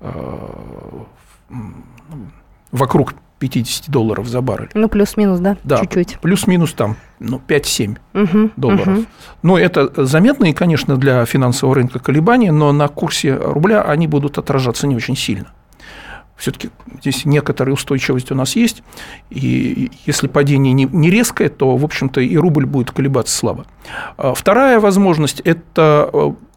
э, 0.00 0.12
вокруг 2.72 3.12
50 3.48 3.90
долларов 3.90 4.26
за 4.26 4.40
баррель. 4.40 4.70
Ну, 4.74 4.88
плюс-минус, 4.88 5.40
да? 5.40 5.56
Да, 5.64 5.78
чуть-чуть. 5.78 6.18
Плюс-минус 6.20 6.72
там 6.72 6.96
ну, 7.18 7.40
5-7 7.46 7.96
угу, 8.14 8.50
долларов. 8.56 8.88
Угу. 8.88 9.04
Ну, 9.42 9.56
это 9.56 10.04
заметные, 10.04 10.54
конечно, 10.54 10.96
для 10.96 11.24
финансового 11.24 11.76
рынка 11.76 11.98
колебания, 11.98 12.52
но 12.52 12.72
на 12.72 12.88
курсе 12.88 13.36
рубля 13.36 13.82
они 13.82 14.06
будут 14.06 14.38
отражаться 14.38 14.86
не 14.86 14.96
очень 14.96 15.16
сильно. 15.16 15.52
Все-таки 16.36 16.68
здесь 17.00 17.24
некоторая 17.24 17.72
устойчивость 17.72 18.30
у 18.30 18.34
нас 18.34 18.56
есть, 18.56 18.82
и 19.30 19.90
если 20.04 20.26
падение 20.26 20.74
не, 20.74 21.10
резкое, 21.10 21.48
то, 21.48 21.76
в 21.76 21.84
общем-то, 21.84 22.20
и 22.20 22.36
рубль 22.36 22.66
будет 22.66 22.90
колебаться 22.90 23.34
слабо. 23.34 23.64
А 24.18 24.34
вторая 24.34 24.78
возможность– 24.78 25.40
это 25.44 26.10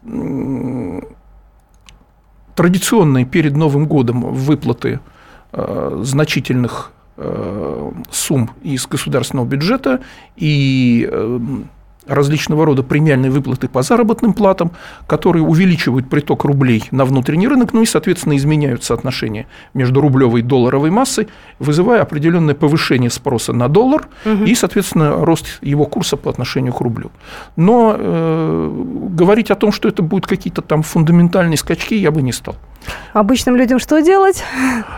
э, 0.04 1.00
традиционные 2.54 3.24
перед 3.24 3.56
Новым 3.56 3.86
годом 3.86 4.20
выплаты 4.20 5.00
значительных 5.52 6.92
э, 7.16 7.90
сумм 8.10 8.50
из 8.62 8.86
государственного 8.86 9.46
бюджета 9.46 10.00
и 10.36 11.08
э, 11.10 11.40
различного 12.06 12.64
рода 12.64 12.82
премиальные 12.82 13.30
выплаты 13.30 13.68
по 13.68 13.82
заработным 13.82 14.32
платам, 14.32 14.72
которые 15.06 15.42
увеличивают 15.42 16.08
приток 16.08 16.44
рублей 16.44 16.84
на 16.90 17.04
внутренний 17.04 17.48
рынок, 17.48 17.72
ну 17.72 17.82
и, 17.82 17.86
соответственно, 17.86 18.36
изменяют 18.36 18.84
соотношение 18.84 19.46
между 19.74 20.00
рублевой 20.00 20.40
и 20.40 20.42
долларовой 20.42 20.90
массой, 20.90 21.28
вызывая 21.58 22.02
определенное 22.02 22.54
повышение 22.54 23.10
спроса 23.10 23.52
на 23.52 23.68
доллар 23.68 24.08
угу. 24.24 24.44
и, 24.44 24.54
соответственно, 24.54 25.24
рост 25.24 25.58
его 25.62 25.84
курса 25.86 26.16
по 26.16 26.30
отношению 26.30 26.72
к 26.72 26.80
рублю. 26.80 27.10
Но 27.56 27.94
э, 27.96 28.84
говорить 29.10 29.50
о 29.50 29.54
том, 29.54 29.72
что 29.72 29.88
это 29.88 30.02
будут 30.02 30.26
какие-то 30.26 30.62
там 30.62 30.82
фундаментальные 30.82 31.56
скачки, 31.56 31.94
я 31.94 32.10
бы 32.10 32.22
не 32.22 32.32
стал. 32.32 32.56
Обычным 33.12 33.56
людям 33.56 33.78
что 33.78 34.00
делать? 34.00 34.42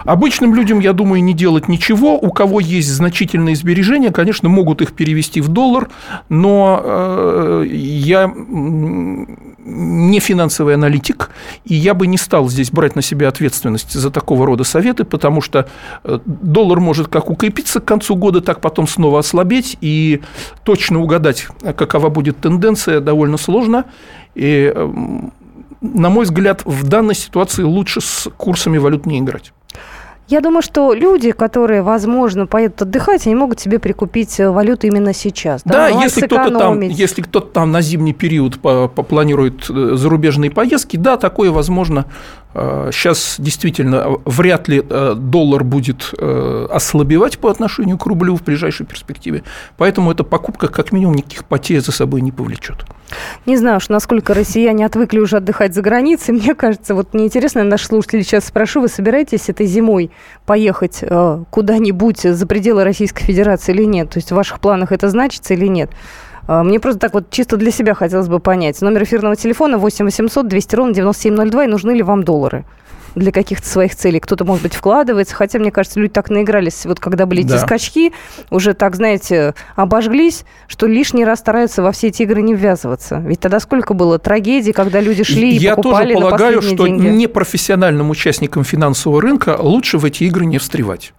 Обычным 0.05 0.55
людям, 0.55 0.81
я 0.81 0.93
думаю, 0.93 1.23
не 1.23 1.35
делать 1.35 1.69
ничего. 1.69 2.19
У 2.19 2.31
кого 2.31 2.61
есть 2.61 2.89
значительные 2.89 3.57
сбережения, 3.57 4.11
конечно, 4.11 4.49
могут 4.49 4.83
их 4.83 4.93
перевести 4.93 5.41
в 5.41 5.49
доллар, 5.49 5.89
но 6.29 6.81
э, 6.83 7.02
я 7.67 8.33
не 9.65 10.21
финансовый 10.21 10.75
аналитик, 10.75 11.31
и 11.65 11.75
я 11.75 11.95
бы 11.95 12.07
не 12.07 12.19
стал 12.19 12.49
здесь 12.49 12.71
брать 12.71 12.97
на 12.97 13.03
себя 13.03 13.29
ответственность 13.29 13.93
за 13.93 14.11
такого 14.11 14.45
рода 14.45 14.65
советы, 14.65 15.05
потому 15.05 15.41
что 15.41 15.69
э, 16.05 16.19
доллар 16.27 16.81
может 16.81 17.09
как 17.09 17.31
укрепиться 17.31 17.81
к 17.81 17.85
концу 17.85 18.17
года, 18.17 18.41
так 18.41 18.61
потом 18.61 18.89
снова 18.89 19.21
ослабеть, 19.21 19.79
и 19.81 20.21
точно 20.65 21.01
угадать, 21.01 21.47
какова 21.77 22.09
будет 22.09 22.39
тенденция, 22.39 23.01
довольно 23.01 23.37
сложно. 23.37 23.85
И 24.35 24.75
на 25.81 26.11
мой 26.11 26.25
взгляд, 26.25 26.63
в 26.65 26.89
данной 26.89 27.15
ситуации 27.15 27.63
лучше 27.63 28.01
с 28.01 28.29
курсами 28.37 28.79
валют 28.79 29.05
не 29.05 29.19
играть. 29.19 29.53
Я 30.33 30.41
думаю, 30.41 30.63
что 30.63 30.95
люди, 30.95 31.31
которые, 31.31 31.83
возможно, 31.83 32.47
поедут 32.47 32.81
отдыхать, 32.81 33.27
они 33.27 33.35
могут 33.35 33.61
себе 33.61 33.79
прикупить 33.79 34.41
э, 34.41 34.49
валюту 34.49 34.87
именно 34.87 35.13
сейчас. 35.13 35.61
Да, 35.63 35.91
да 35.91 36.03
если 36.03 36.23
кто-то 36.23 36.59
там, 36.59 36.81
если 36.81 37.21
кто-то 37.21 37.49
там 37.49 37.71
на 37.71 37.83
зимний 37.83 38.15
период 38.15 38.59
планирует 38.59 39.69
э, 39.69 39.91
зарубежные 39.97 40.51
поездки, 40.51 40.97
да, 40.97 41.19
такое 41.19 41.51
возможно. 41.51 42.07
Сейчас 42.55 43.37
э, 43.39 43.43
действительно 43.43 44.07
вряд 44.25 44.69
ли 44.69 44.83
доллар 44.83 45.65
будет 45.65 46.15
ослабевать 46.19 47.39
по 47.39 47.51
отношению 47.51 47.99
к 47.99 48.07
рублю 48.07 48.37
в 48.37 48.43
ближайшей 48.43 48.87
перспективе, 48.87 49.43
поэтому 49.77 50.13
эта 50.13 50.25
покупка 50.25 50.69
как 50.69 50.93
минимум 50.93 51.15
никаких 51.15 51.45
потерь 51.45 51.81
за 51.81 51.93
собой 51.93 52.23
не 52.23 52.33
повлечет. 52.33 52.87
Не 53.47 53.57
знаю 53.57 53.77
уж, 53.79 53.89
насколько 53.89 54.35
россияне 54.35 54.87
отвыкли 54.87 55.19
уже 55.19 55.39
отдыхать 55.39 55.75
за 55.75 55.83
границей. 55.83 56.35
Мне 56.35 56.55
кажется, 56.55 56.95
вот 56.95 57.13
мне 57.13 57.27
интересно, 57.27 57.65
наши 57.65 57.87
слушатели 57.87 58.23
сейчас 58.23 58.47
спрошу, 58.47 58.81
вы 58.81 58.89
собираетесь 58.89 59.49
этой 59.49 59.67
зимой 59.67 60.11
поехать 60.47 60.99
э, 61.03 61.45
куда-нибудь 61.51 62.21
за 62.21 62.47
пределы 62.47 62.85
Российской 62.85 63.25
Федерации 63.25 63.73
или 63.73 63.85
нет? 63.85 64.11
То 64.11 64.19
есть 64.19 64.33
в 64.33 64.35
ваших 64.35 64.61
планах 64.61 64.93
это 64.93 65.09
значится 65.09 65.55
или 65.55 65.67
нет? 65.67 65.91
Э, 66.49 66.63
мне 66.63 66.81
просто 66.81 67.01
так 67.01 67.15
вот 67.15 67.31
чисто 67.31 67.57
для 67.57 67.71
себя 67.71 67.95
хотелось 67.95 68.29
бы 68.29 68.41
понять. 68.41 68.81
Номер 68.81 69.05
эфирного 69.05 69.37
телефона 69.37 69.79
8 69.79 70.05
800 70.05 70.49
200 70.49 70.77
ровно 70.77 70.95
9702. 70.95 71.65
И 71.65 71.67
нужны 71.69 71.93
ли 71.93 72.03
вам 72.03 72.23
доллары? 72.23 72.65
Для 73.15 73.33
каких-то 73.33 73.67
своих 73.67 73.95
целей. 73.95 74.21
Кто-то, 74.21 74.45
может 74.45 74.63
быть, 74.63 74.75
вкладывается. 74.75 75.35
Хотя, 75.35 75.59
мне 75.59 75.71
кажется, 75.71 76.01
люди 76.01 76.13
так 76.13 76.31
наигрались, 76.31 76.87
вот 76.87 77.01
когда 77.01 77.27
были 77.27 77.43
да. 77.43 77.57
эти 77.57 77.63
скачки, 77.63 78.13
уже 78.51 78.75
так, 78.75 78.97
знаете, 78.97 79.55
обожглись, 79.77 80.45
что 80.69 80.87
лишний 80.87 81.25
раз 81.25 81.41
стараются 81.41 81.83
во 81.83 81.93
все 81.93 82.09
эти 82.09 82.23
игры 82.23 82.43
не 82.43 82.55
ввязываться. 82.55 83.23
Ведь 83.25 83.41
тогда 83.41 83.61
сколько 83.61 83.95
было 83.95 84.19
трагедий, 84.19 84.73
когда 84.73 85.01
люди 85.01 85.25
шли 85.25 85.53
и 85.53 85.57
Я 85.57 85.77
покупали 85.77 86.15
тоже 86.15 86.25
полагаю, 86.27 86.63
что 86.63 86.87
деньги. 86.87 87.07
непрофессиональным 87.07 88.11
участникам 88.11 88.65
финансового 88.65 89.21
рынка 89.21 89.57
лучше 89.59 89.99
в 89.99 90.05
эти 90.05 90.25
игры 90.25 90.45
не 90.47 90.59
встревать. 90.59 91.13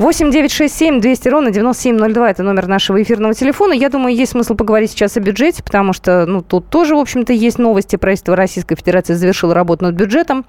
8 0.00 0.30
9 0.30 0.50
6 0.50 0.74
7 0.74 1.00
200 1.02 1.28
ровно 1.28 1.50
9702– 1.50 2.30
это 2.32 2.42
номер 2.42 2.68
нашего 2.68 3.02
эфирного 3.02 3.34
телефона. 3.34 3.74
Я 3.74 3.90
думаю, 3.90 4.16
есть 4.16 4.32
смысл 4.32 4.54
поговорить 4.54 4.92
сейчас 4.92 5.18
о 5.18 5.20
бюджете, 5.20 5.62
потому 5.62 5.92
что 5.92 6.24
ну, 6.24 6.40
тут 6.40 6.70
тоже, 6.70 6.96
в 6.96 6.98
общем-то, 6.98 7.34
есть 7.34 7.58
новости. 7.58 7.96
Правительство 7.96 8.34
Российской 8.34 8.76
Федерации 8.76 9.12
завершило 9.12 9.52
работу 9.52 9.84
над 9.84 9.94
бюджетом. 9.96 10.46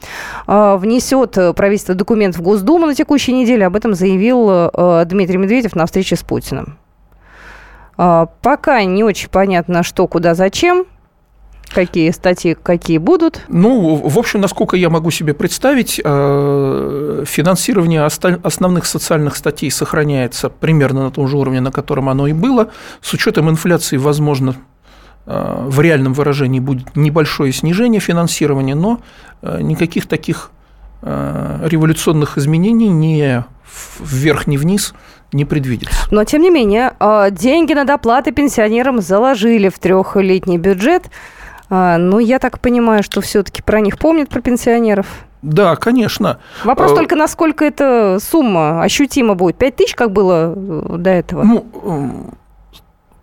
Э, 0.47 0.77
внесет 0.77 1.37
правительство 1.53 1.95
документ 1.95 2.37
в 2.37 2.41
Госдуму 2.41 2.85
на 2.85 2.95
текущей 2.95 3.33
неделе. 3.33 3.65
Об 3.65 3.75
этом 3.75 3.93
заявил 3.93 4.49
э, 4.49 5.03
Дмитрий 5.05 5.37
Медведев 5.37 5.75
на 5.75 5.85
встрече 5.85 6.15
с 6.15 6.23
Путиным. 6.23 6.77
Э, 7.97 8.27
пока 8.41 8.81
не 8.85 9.03
очень 9.03 9.27
понятно, 9.27 9.83
что, 9.83 10.07
куда, 10.07 10.33
зачем. 10.33 10.85
Какие 11.73 12.11
статьи, 12.11 12.55
какие 12.61 12.97
будут? 12.97 13.41
Ну, 13.47 13.95
в 13.95 14.19
общем, 14.19 14.41
насколько 14.41 14.75
я 14.75 14.89
могу 14.89 15.09
себе 15.11 15.33
представить, 15.33 16.01
э, 16.03 17.23
финансирование 17.25 18.03
основных 18.03 18.85
социальных 18.85 19.35
статей 19.35 19.71
сохраняется 19.71 20.49
примерно 20.49 21.03
на 21.03 21.11
том 21.11 21.27
же 21.27 21.37
уровне, 21.37 21.61
на 21.61 21.71
котором 21.71 22.09
оно 22.09 22.27
и 22.27 22.33
было. 22.33 22.69
С 23.01 23.13
учетом 23.13 23.49
инфляции, 23.49 23.97
возможно, 23.97 24.55
э, 25.25 25.65
в 25.67 25.79
реальном 25.79 26.13
выражении 26.13 26.59
будет 26.59 26.95
небольшое 26.95 27.53
снижение 27.53 28.01
финансирования, 28.01 28.75
но 28.75 28.99
э, 29.41 29.61
никаких 29.61 30.07
таких 30.07 30.51
революционных 31.03 32.37
изменений 32.37 32.87
ни 32.87 33.43
вверх, 33.99 34.45
ни 34.45 34.55
вниз 34.55 34.93
не 35.33 35.45
предвидится. 35.45 35.95
Но, 36.11 36.23
тем 36.25 36.43
не 36.43 36.51
менее, 36.51 36.93
деньги 37.31 37.73
на 37.73 37.85
доплаты 37.85 38.31
пенсионерам 38.31 39.01
заложили 39.01 39.69
в 39.69 39.79
трехлетний 39.79 40.57
бюджет– 40.57 41.09
а, 41.73 41.97
ну, 41.97 42.19
я 42.19 42.37
так 42.37 42.59
понимаю, 42.59 43.01
что 43.01 43.21
все-таки 43.21 43.61
про 43.61 43.79
них 43.79 43.97
помнят, 43.97 44.27
про 44.27 44.41
пенсионеров. 44.41 45.07
Да, 45.41 45.77
конечно. 45.77 46.37
Вопрос 46.65 46.91
а, 46.91 46.95
только, 46.95 47.15
насколько 47.15 47.63
эта 47.63 48.19
сумма 48.21 48.83
ощутима 48.83 49.35
будет. 49.35 49.55
Пять 49.55 49.77
тысяч, 49.77 49.95
как 49.95 50.11
было 50.11 50.53
э, 50.53 50.97
до 50.97 51.09
этого? 51.09 51.43
Ну, 51.43 52.35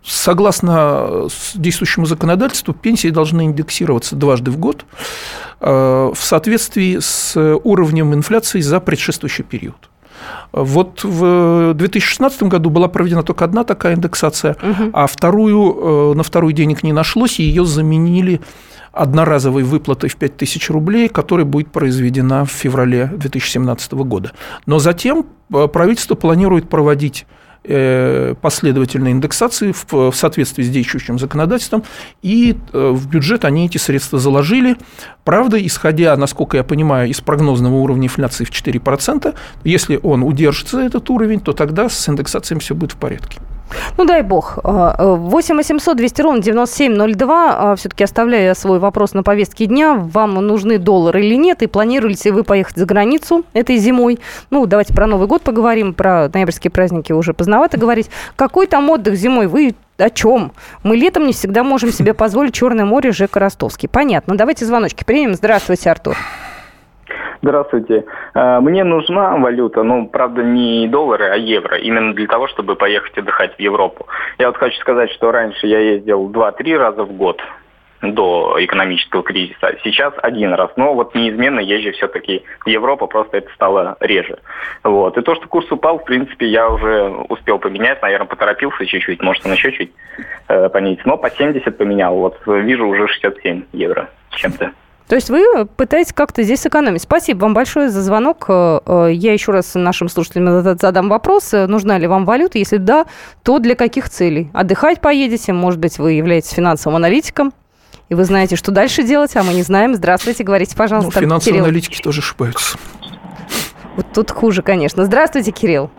согласно 0.03 1.27
действующему 1.53 2.07
законодательству, 2.07 2.73
пенсии 2.73 3.09
должны 3.09 3.45
индексироваться 3.45 4.15
дважды 4.15 4.49
в 4.49 4.57
год 4.57 4.83
э, 5.61 6.11
в 6.11 6.19
соответствии 6.19 6.97
с 6.99 7.39
уровнем 7.63 8.15
инфляции 8.15 8.61
за 8.61 8.79
предшествующий 8.79 9.43
период. 9.43 9.91
Вот 10.51 11.03
в 11.03 11.73
2016 11.73 12.43
году 12.43 12.69
была 12.69 12.87
проведена 12.87 13.23
только 13.23 13.45
одна 13.45 13.63
такая 13.63 13.95
индексация, 13.95 14.55
угу. 14.61 14.89
а 14.93 15.07
вторую, 15.07 16.11
э, 16.11 16.13
на 16.15 16.23
вторую 16.23 16.53
денег 16.53 16.83
не 16.83 16.93
нашлось, 16.93 17.39
и 17.39 17.43
ее 17.43 17.65
заменили 17.65 18.41
одноразовой 18.91 19.63
выплатой 19.63 20.09
в 20.09 20.15
5000 20.15 20.69
рублей, 20.71 21.09
которая 21.09 21.45
будет 21.45 21.71
произведена 21.71 22.45
в 22.45 22.51
феврале 22.51 23.11
2017 23.13 23.93
года. 23.93 24.31
Но 24.65 24.79
затем 24.79 25.25
э, 25.53 25.67
правительство 25.67 26.15
планирует 26.15 26.69
проводить 26.69 27.25
Э, 27.25 27.38
последовательной 28.41 29.11
индексации 29.11 29.73
в 29.91 30.11
соответствии 30.13 30.63
с 30.63 30.69
действующим 30.69 31.19
законодательством, 31.19 31.83
и 32.21 32.57
э, 32.73 32.89
в 32.89 33.07
бюджет 33.07 33.45
они 33.45 33.65
эти 33.65 33.77
средства 33.77 34.17
заложили. 34.17 34.77
Правда, 35.23 35.63
исходя, 35.65 36.15
насколько 36.15 36.57
я 36.57 36.63
понимаю, 36.63 37.09
из 37.09 37.21
прогнозного 37.21 37.75
уровня 37.75 38.07
инфляции 38.07 38.45
в 38.45 38.51
4%, 38.51 39.35
если 39.63 39.99
он 40.01 40.23
удержится, 40.23 40.79
этот 40.79 41.09
уровень, 41.09 41.39
то 41.39 41.53
тогда 41.53 41.89
с 41.89 42.09
индексацией 42.09 42.59
все 42.59 42.75
будет 42.75 42.93
в 42.93 42.97
порядке. 42.97 43.39
Ну, 43.97 44.05
дай 44.05 44.21
бог. 44.21 44.59
8 44.63 45.55
800 45.57 45.97
200 45.97 46.21
ровно 46.21 46.41
9702. 46.41 47.75
Все-таки 47.75 48.03
оставляя 48.03 48.53
свой 48.53 48.79
вопрос 48.79 49.13
на 49.13 49.23
повестке 49.23 49.65
дня, 49.65 49.93
вам 49.95 50.35
нужны 50.35 50.77
доллары 50.77 51.25
или 51.25 51.35
нет, 51.35 51.61
и 51.61 51.67
планируете 51.67 52.31
вы 52.31 52.43
поехать 52.43 52.77
за 52.77 52.85
границу 52.85 53.43
этой 53.53 53.77
зимой? 53.77 54.19
Ну, 54.49 54.65
давайте 54.65 54.93
про 54.93 55.07
Новый 55.07 55.27
год 55.27 55.41
поговорим, 55.41 55.93
про 55.93 56.29
ноябрьские 56.33 56.71
праздники 56.71 57.11
уже 57.11 57.33
поздновато 57.33 57.77
говорить. 57.77 58.09
Какой 58.35 58.67
там 58.67 58.89
отдых 58.89 59.15
зимой? 59.15 59.47
Вы 59.47 59.75
о 59.97 60.09
чем? 60.09 60.53
Мы 60.83 60.95
летом 60.95 61.25
не 61.25 61.33
всегда 61.33 61.63
можем 61.63 61.91
себе 61.91 62.13
позволить 62.13 62.53
Черное 62.53 62.85
море, 62.85 63.11
Жека 63.11 63.39
Ростовский. 63.39 63.89
Понятно. 63.89 64.37
Давайте 64.37 64.65
звоночки 64.65 65.03
примем. 65.03 65.35
Здравствуйте, 65.35 65.91
Артур. 65.91 66.15
Здравствуйте. 67.41 68.05
Э, 68.33 68.59
мне 68.59 68.83
нужна 68.83 69.37
валюта, 69.37 69.83
ну, 69.83 70.07
правда, 70.07 70.43
не 70.43 70.87
доллары, 70.87 71.29
а 71.29 71.35
евро, 71.35 71.77
именно 71.77 72.13
для 72.13 72.27
того, 72.27 72.47
чтобы 72.47 72.75
поехать 72.75 73.17
отдыхать 73.17 73.55
в 73.55 73.59
Европу. 73.59 74.07
Я 74.37 74.47
вот 74.47 74.57
хочу 74.57 74.77
сказать, 74.79 75.11
что 75.11 75.31
раньше 75.31 75.67
я 75.67 75.79
ездил 75.79 76.29
2-3 76.29 76.77
раза 76.77 77.03
в 77.03 77.13
год 77.13 77.41
до 78.01 78.55
экономического 78.59 79.23
кризиса. 79.23 79.75
Сейчас 79.83 80.13
один 80.17 80.53
раз. 80.53 80.71
Но 80.77 80.93
вот 80.93 81.15
неизменно 81.15 81.59
езжу 81.59 81.91
все-таки 81.91 82.43
в 82.65 82.69
Европу, 82.69 83.07
просто 83.07 83.37
это 83.37 83.53
стало 83.53 83.97
реже. 83.99 84.39
Вот. 84.83 85.17
И 85.17 85.21
то, 85.21 85.35
что 85.35 85.47
курс 85.47 85.69
упал, 85.71 85.99
в 85.99 86.05
принципе, 86.05 86.47
я 86.47 86.69
уже 86.69 87.09
успел 87.29 87.59
поменять, 87.59 88.01
наверное, 88.01 88.27
поторопился 88.27 88.85
чуть-чуть, 88.85 89.21
может, 89.21 89.45
он 89.45 89.53
еще 89.53 89.71
чуть 89.71 89.91
э, 90.47 90.69
понизить. 90.69 91.05
Но 91.05 91.17
по 91.17 91.29
70 91.29 91.77
поменял. 91.77 92.15
Вот 92.15 92.37
вижу 92.45 92.87
уже 92.87 93.07
67 93.07 93.63
евро 93.73 94.09
чем-то. 94.31 94.71
То 95.09 95.15
есть 95.15 95.31
вы 95.31 95.65
пытаетесь 95.65 96.13
как-то 96.13 96.43
здесь 96.43 96.61
сэкономить. 96.61 97.01
Спасибо 97.01 97.39
вам 97.41 97.55
большое 97.55 97.89
за 97.89 98.03
звонок. 98.03 98.45
Э, 98.47 98.79
э, 98.85 99.09
я 99.11 99.33
еще 99.33 99.51
раз 99.51 99.73
нашим 99.73 100.07
слушателям 100.07 100.61
задам 100.77 101.09
вопрос. 101.09 101.51
Нужна 101.51 101.97
ли 101.97 102.05
вам 102.05 102.25
валюта? 102.25 102.59
Если 102.59 102.77
да, 102.77 103.07
то 103.41 103.57
для 103.57 103.73
каких 103.73 104.07
целей? 104.09 104.51
Отдыхать 104.53 105.01
поедете? 105.01 105.51
Может 105.51 105.79
быть, 105.79 105.97
вы 105.97 106.13
являетесь 106.13 106.51
финансовым 106.51 106.97
аналитиком? 106.97 107.53
И 108.09 108.13
вы 108.13 108.23
знаете, 108.23 108.55
что 108.55 108.71
дальше 108.71 109.01
делать, 109.01 109.35
а 109.35 109.41
мы 109.41 109.55
не 109.55 109.63
знаем. 109.63 109.95
Здравствуйте, 109.95 110.43
говорите, 110.43 110.75
пожалуйста. 110.75 111.11
Ну, 111.15 111.21
финансовые 111.21 111.53
Кирилл. 111.53 111.65
аналитики 111.65 112.01
тоже 112.03 112.19
ошибаются. 112.19 112.77
Вот 113.95 114.05
тут 114.13 114.29
хуже, 114.29 114.61
конечно. 114.61 115.05
Здравствуйте, 115.05 115.51
Кирилл. 115.51 115.89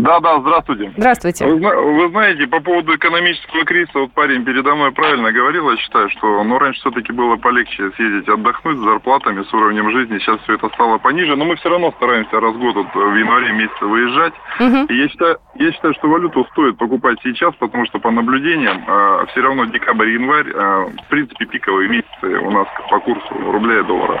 Да, 0.00 0.18
да, 0.20 0.40
здравствуйте. 0.40 0.92
Здравствуйте. 0.96 1.46
Вы, 1.46 1.58
вы 1.58 2.08
знаете, 2.08 2.46
по 2.46 2.60
поводу 2.60 2.94
экономического 2.94 3.64
кризиса, 3.64 3.98
вот 3.98 4.12
парень 4.12 4.44
передо 4.44 4.74
мной 4.74 4.92
правильно 4.92 5.30
говорил, 5.30 5.70
я 5.70 5.76
считаю, 5.76 6.08
что 6.10 6.42
ну, 6.42 6.58
раньше 6.58 6.80
все-таки 6.80 7.12
было 7.12 7.36
полегче 7.36 7.90
съездить 7.96 8.28
отдохнуть 8.28 8.78
с 8.78 8.80
зарплатами, 8.80 9.42
с 9.42 9.52
уровнем 9.52 9.90
жизни, 9.90 10.18
сейчас 10.18 10.40
все 10.42 10.54
это 10.54 10.68
стало 10.70 10.98
пониже, 10.98 11.36
но 11.36 11.44
мы 11.44 11.56
все 11.56 11.68
равно 11.68 11.92
стараемся 11.96 12.40
раз 12.40 12.54
в 12.54 12.58
год 12.58 12.76
вот, 12.76 12.86
в 12.94 13.14
январе 13.14 13.52
месяце 13.52 13.84
выезжать. 13.84 14.34
Угу. 14.58 14.86
И 14.88 14.96
я 14.96 15.08
считаю, 15.08 15.38
я 15.56 15.72
считаю, 15.72 15.94
что 15.94 16.08
валюту 16.08 16.46
стоит 16.52 16.78
покупать 16.78 17.18
сейчас, 17.22 17.54
потому 17.56 17.84
что 17.86 17.98
по 17.98 18.10
наблюдениям 18.10 18.82
э, 18.86 19.26
все 19.30 19.40
равно 19.42 19.66
декабрь, 19.66 20.10
январь, 20.10 20.48
э, 20.48 20.86
в 21.04 21.08
принципе, 21.08 21.44
пиковые 21.44 21.88
месяцы 21.88 22.38
у 22.40 22.50
нас 22.50 22.66
по 22.88 23.00
курсу 23.00 23.34
рубля 23.52 23.80
и 23.80 23.82
доллара. 23.82 24.20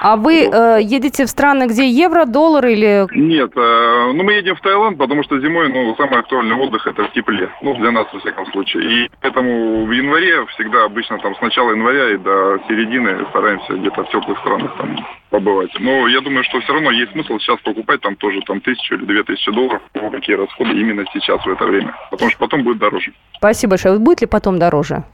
А 0.00 0.16
вы 0.16 0.48
э, 0.50 0.78
едете 0.82 1.26
в 1.26 1.28
страны, 1.28 1.66
где 1.66 1.86
евро, 1.86 2.24
доллар 2.24 2.66
или... 2.66 3.06
Нет, 3.14 3.52
э, 3.54 4.12
ну 4.14 4.22
мы 4.22 4.32
едем 4.32 4.56
в 4.56 4.60
Таиланд, 4.60 4.89
потому 4.96 5.22
что 5.24 5.40
зимой, 5.40 5.68
ну, 5.68 5.94
самый 5.96 6.20
актуальный 6.20 6.54
отдых 6.54 6.86
это 6.86 7.04
в 7.04 7.12
тепле. 7.12 7.48
Ну, 7.62 7.74
для 7.76 7.90
нас, 7.90 8.06
во 8.12 8.20
всяком 8.20 8.46
случае. 8.52 9.04
И 9.04 9.10
поэтому 9.20 9.84
в 9.86 9.90
январе 9.90 10.46
всегда 10.46 10.84
обычно 10.84 11.18
там 11.18 11.34
с 11.36 11.40
начала 11.40 11.70
января 11.70 12.10
и 12.10 12.18
до 12.18 12.58
середины 12.68 13.24
стараемся 13.30 13.74
где-то 13.74 14.04
в 14.04 14.10
теплых 14.10 14.38
странах 14.40 14.76
там 14.78 14.96
побывать. 15.30 15.70
Но 15.78 16.08
я 16.08 16.20
думаю, 16.20 16.44
что 16.44 16.60
все 16.60 16.72
равно 16.72 16.90
есть 16.90 17.12
смысл 17.12 17.38
сейчас 17.38 17.60
покупать 17.60 18.00
там 18.00 18.16
тоже 18.16 18.40
там 18.46 18.60
тысячу 18.60 18.94
или 18.96 19.04
две 19.04 19.22
тысячи 19.22 19.50
долларов, 19.52 19.82
ну, 19.94 20.10
какие 20.10 20.36
расходы 20.36 20.72
именно 20.72 21.04
сейчас 21.12 21.44
в 21.44 21.48
это 21.48 21.64
время. 21.64 21.94
Потому 22.10 22.30
что 22.30 22.38
потом 22.40 22.64
будет 22.64 22.78
дороже. 22.78 23.12
Спасибо 23.36 23.70
большое. 23.70 23.98
Будет 23.98 24.20
ли 24.20 24.26
потом 24.26 24.58
дороже? 24.58 25.04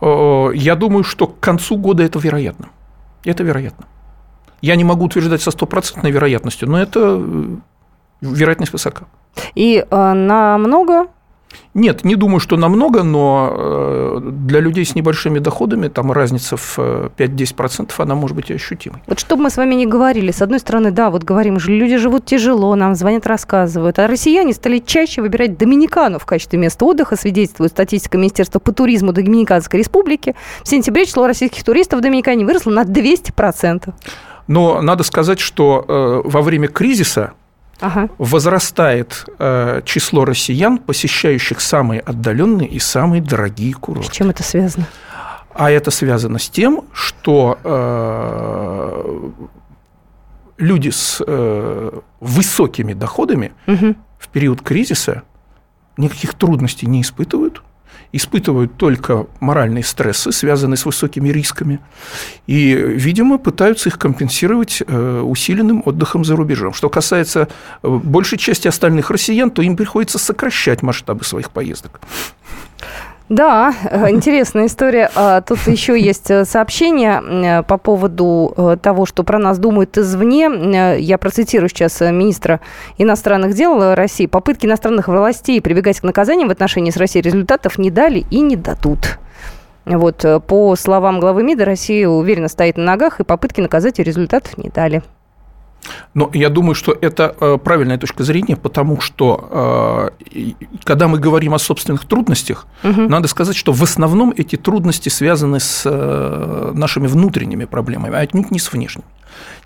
Я 0.00 0.76
думаю, 0.76 1.04
что 1.04 1.26
к 1.26 1.40
концу 1.40 1.76
года 1.76 2.02
это 2.02 2.18
вероятно. 2.18 2.68
Это 3.24 3.44
вероятно. 3.44 3.86
Я 4.60 4.76
не 4.76 4.84
могу 4.84 5.06
утверждать 5.06 5.42
со 5.42 5.50
стопроцентной 5.50 6.12
вероятностью, 6.12 6.68
но 6.68 6.80
это 6.80 7.20
э, 7.20 7.56
вероятность 8.22 8.72
высока. 8.72 9.06
И 9.54 9.84
э, 9.88 10.12
намного 10.12 11.08
нет, 11.74 12.04
не 12.04 12.16
думаю, 12.16 12.38
что 12.38 12.56
намного, 12.56 13.02
но 13.02 13.50
э, 13.54 14.20
для 14.22 14.60
людей 14.60 14.84
с 14.84 14.94
небольшими 14.94 15.38
доходами 15.38 15.88
там 15.88 16.12
разница 16.12 16.56
в 16.58 16.78
5-10% 16.78 17.92
она 17.96 18.14
может 18.14 18.36
быть 18.36 18.50
ощутимой. 18.50 19.02
Вот 19.06 19.18
чтобы 19.18 19.44
мы 19.44 19.50
с 19.50 19.56
вами 19.56 19.74
не 19.74 19.86
говорили, 19.86 20.32
с 20.32 20.42
одной 20.42 20.60
стороны, 20.60 20.90
да, 20.90 21.10
вот 21.10 21.24
говорим, 21.24 21.56
люди 21.64 21.96
живут 21.96 22.26
тяжело, 22.26 22.74
нам 22.74 22.94
звонят, 22.94 23.26
рассказывают, 23.26 23.98
а 23.98 24.06
россияне 24.06 24.52
стали 24.52 24.78
чаще 24.78 25.22
выбирать 25.22 25.56
Доминикану 25.56 26.18
в 26.18 26.26
качестве 26.26 26.58
места 26.58 26.84
отдыха, 26.84 27.16
свидетельствует 27.16 27.72
статистика 27.72 28.18
Министерства 28.18 28.58
по 28.58 28.72
туризму 28.72 29.12
Доминиканской 29.12 29.80
республики. 29.80 30.34
В 30.62 30.68
сентябре 30.68 31.06
число 31.06 31.26
российских 31.26 31.64
туристов 31.64 32.00
в 32.00 32.02
Доминикане 32.02 32.44
выросло 32.44 32.70
на 32.70 32.82
200%. 32.82 33.94
Но 34.46 34.82
надо 34.82 35.04
сказать, 35.04 35.40
что 35.40 35.84
э, 35.88 36.28
во 36.28 36.42
время 36.42 36.68
кризиса 36.68 37.32
ага. 37.82 38.08
возрастает 38.16 39.26
э, 39.38 39.82
число 39.84 40.24
россиян, 40.24 40.78
посещающих 40.78 41.60
самые 41.60 42.00
отдаленные 42.00 42.68
и 42.68 42.78
самые 42.78 43.20
дорогие 43.20 43.74
курорты. 43.74 44.08
С 44.08 44.14
чем 44.14 44.30
это 44.30 44.42
связано? 44.42 44.86
А 45.54 45.70
это 45.70 45.90
связано 45.90 46.38
с 46.38 46.48
тем, 46.48 46.84
что 46.94 47.58
э, 47.62 49.30
люди 50.56 50.88
с 50.88 51.22
э, 51.26 52.00
высокими 52.20 52.94
доходами 52.94 53.52
угу. 53.66 53.94
в 54.18 54.28
период 54.28 54.62
кризиса 54.62 55.22
никаких 55.98 56.34
трудностей 56.34 56.86
не 56.86 57.02
испытывают 57.02 57.62
испытывают 58.12 58.76
только 58.76 59.26
моральные 59.40 59.84
стрессы, 59.84 60.32
связанные 60.32 60.76
с 60.76 60.84
высокими 60.84 61.30
рисками, 61.30 61.80
и, 62.46 62.74
видимо, 62.74 63.38
пытаются 63.38 63.88
их 63.88 63.98
компенсировать 63.98 64.82
э, 64.86 65.20
усиленным 65.20 65.82
отдыхом 65.84 66.24
за 66.24 66.36
рубежом. 66.36 66.74
Что 66.74 66.88
касается 66.88 67.48
э, 67.82 67.88
большей 67.88 68.38
части 68.38 68.68
остальных 68.68 69.10
россиян, 69.10 69.50
то 69.50 69.62
им 69.62 69.76
приходится 69.76 70.18
сокращать 70.18 70.82
масштабы 70.82 71.24
своих 71.24 71.50
поездок. 71.50 72.00
Да, 73.28 73.74
э, 73.84 74.10
интересная 74.10 74.66
история. 74.66 75.10
А, 75.14 75.40
тут 75.40 75.58
еще 75.66 75.98
есть 75.98 76.30
э, 76.30 76.44
сообщение 76.44 77.22
э, 77.22 77.62
по 77.62 77.78
поводу 77.78 78.78
того, 78.82 79.06
что 79.06 79.24
про 79.24 79.38
нас 79.38 79.58
думают 79.58 79.96
извне. 79.96 80.98
Я 80.98 81.18
процитирую 81.18 81.68
сейчас 81.68 82.00
министра 82.00 82.60
иностранных 82.98 83.54
дел 83.54 83.94
России. 83.94 84.26
Попытки 84.26 84.66
иностранных 84.66 85.08
властей 85.08 85.60
прибегать 85.60 86.00
к 86.00 86.02
наказаниям 86.02 86.48
в 86.48 86.52
отношении 86.52 86.90
с 86.90 86.96
Россией 86.96 87.22
результатов 87.22 87.78
не 87.78 87.90
дали 87.90 88.24
и 88.30 88.40
не 88.40 88.56
дадут. 88.56 89.18
Вот, 89.84 90.24
по 90.46 90.76
словам 90.76 91.18
главы 91.18 91.42
МИДа, 91.42 91.64
Россия 91.64 92.06
уверенно 92.08 92.48
стоит 92.48 92.76
на 92.76 92.84
ногах, 92.84 93.18
и 93.18 93.24
попытки 93.24 93.60
наказать 93.60 93.98
результатов 93.98 94.56
не 94.56 94.68
дали. 94.68 95.02
Но 96.14 96.30
я 96.32 96.48
думаю, 96.48 96.74
что 96.74 96.96
это 97.00 97.34
э, 97.40 97.58
правильная 97.62 97.98
точка 97.98 98.24
зрения, 98.24 98.56
потому 98.56 99.00
что 99.00 100.10
э, 100.30 100.50
когда 100.84 101.08
мы 101.08 101.18
говорим 101.18 101.54
о 101.54 101.58
собственных 101.58 102.06
трудностях, 102.06 102.66
угу. 102.84 103.02
надо 103.02 103.28
сказать, 103.28 103.56
что 103.56 103.72
в 103.72 103.82
основном 103.82 104.32
эти 104.36 104.56
трудности 104.56 105.08
связаны 105.08 105.60
с 105.60 105.82
э, 105.84 106.72
нашими 106.74 107.06
внутренними 107.06 107.64
проблемами, 107.64 108.14
а 108.16 108.20
отнюдь 108.20 108.50
не 108.50 108.58
с 108.58 108.72
внешними. 108.72 109.06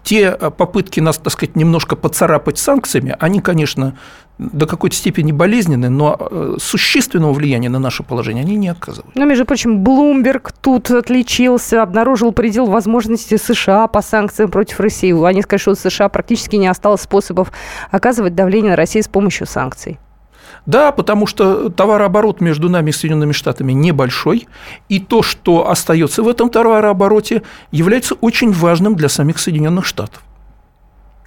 Те 0.02 0.32
попытки 0.32 1.00
нас, 1.00 1.18
так 1.18 1.32
сказать, 1.32 1.56
немножко 1.56 1.96
поцарапать 1.96 2.58
санкциями, 2.58 3.16
они, 3.18 3.40
конечно, 3.40 3.96
до 4.38 4.66
какой-то 4.66 4.94
степени 4.94 5.32
болезненны, 5.32 5.88
но 5.88 6.16
э, 6.18 6.56
существенного 6.60 7.32
влияния 7.32 7.70
на 7.70 7.78
наше 7.78 8.02
положение 8.02 8.44
они 8.44 8.56
не 8.56 8.68
оказывают. 8.68 9.16
Но, 9.16 9.24
между 9.24 9.46
прочим, 9.46 9.82
Блумберг 9.82 10.52
тут 10.52 10.90
отличился, 10.90 11.82
обнаружил 11.82 12.32
предел 12.32 12.66
возможностей 12.66 13.38
США 13.38 13.86
по 13.86 14.02
санкциям 14.02 14.50
против 14.50 14.78
России. 14.80 15.12
Они 15.26 15.40
сказали, 15.42 15.60
что 15.60 15.70
у 15.70 15.74
США 15.74 16.08
практически 16.08 16.56
не 16.56 16.68
осталось 16.68 17.00
способов 17.00 17.50
оказывать 17.90 18.34
давление 18.34 18.72
на 18.72 18.76
Россию 18.76 19.04
с 19.04 19.08
помощью 19.08 19.46
санкций. 19.46 19.98
Да, 20.66 20.90
потому 20.90 21.26
что 21.26 21.70
товарооборот 21.70 22.40
между 22.40 22.68
нами 22.68 22.90
и 22.90 22.92
Соединенными 22.92 23.32
Штатами 23.32 23.72
небольшой, 23.72 24.48
и 24.88 24.98
то, 24.98 25.22
что 25.22 25.70
остается 25.70 26.22
в 26.22 26.28
этом 26.28 26.50
товарообороте, 26.50 27.42
является 27.70 28.14
очень 28.14 28.52
важным 28.52 28.96
для 28.96 29.08
самих 29.08 29.38
Соединенных 29.38 29.86
Штатов. 29.86 30.22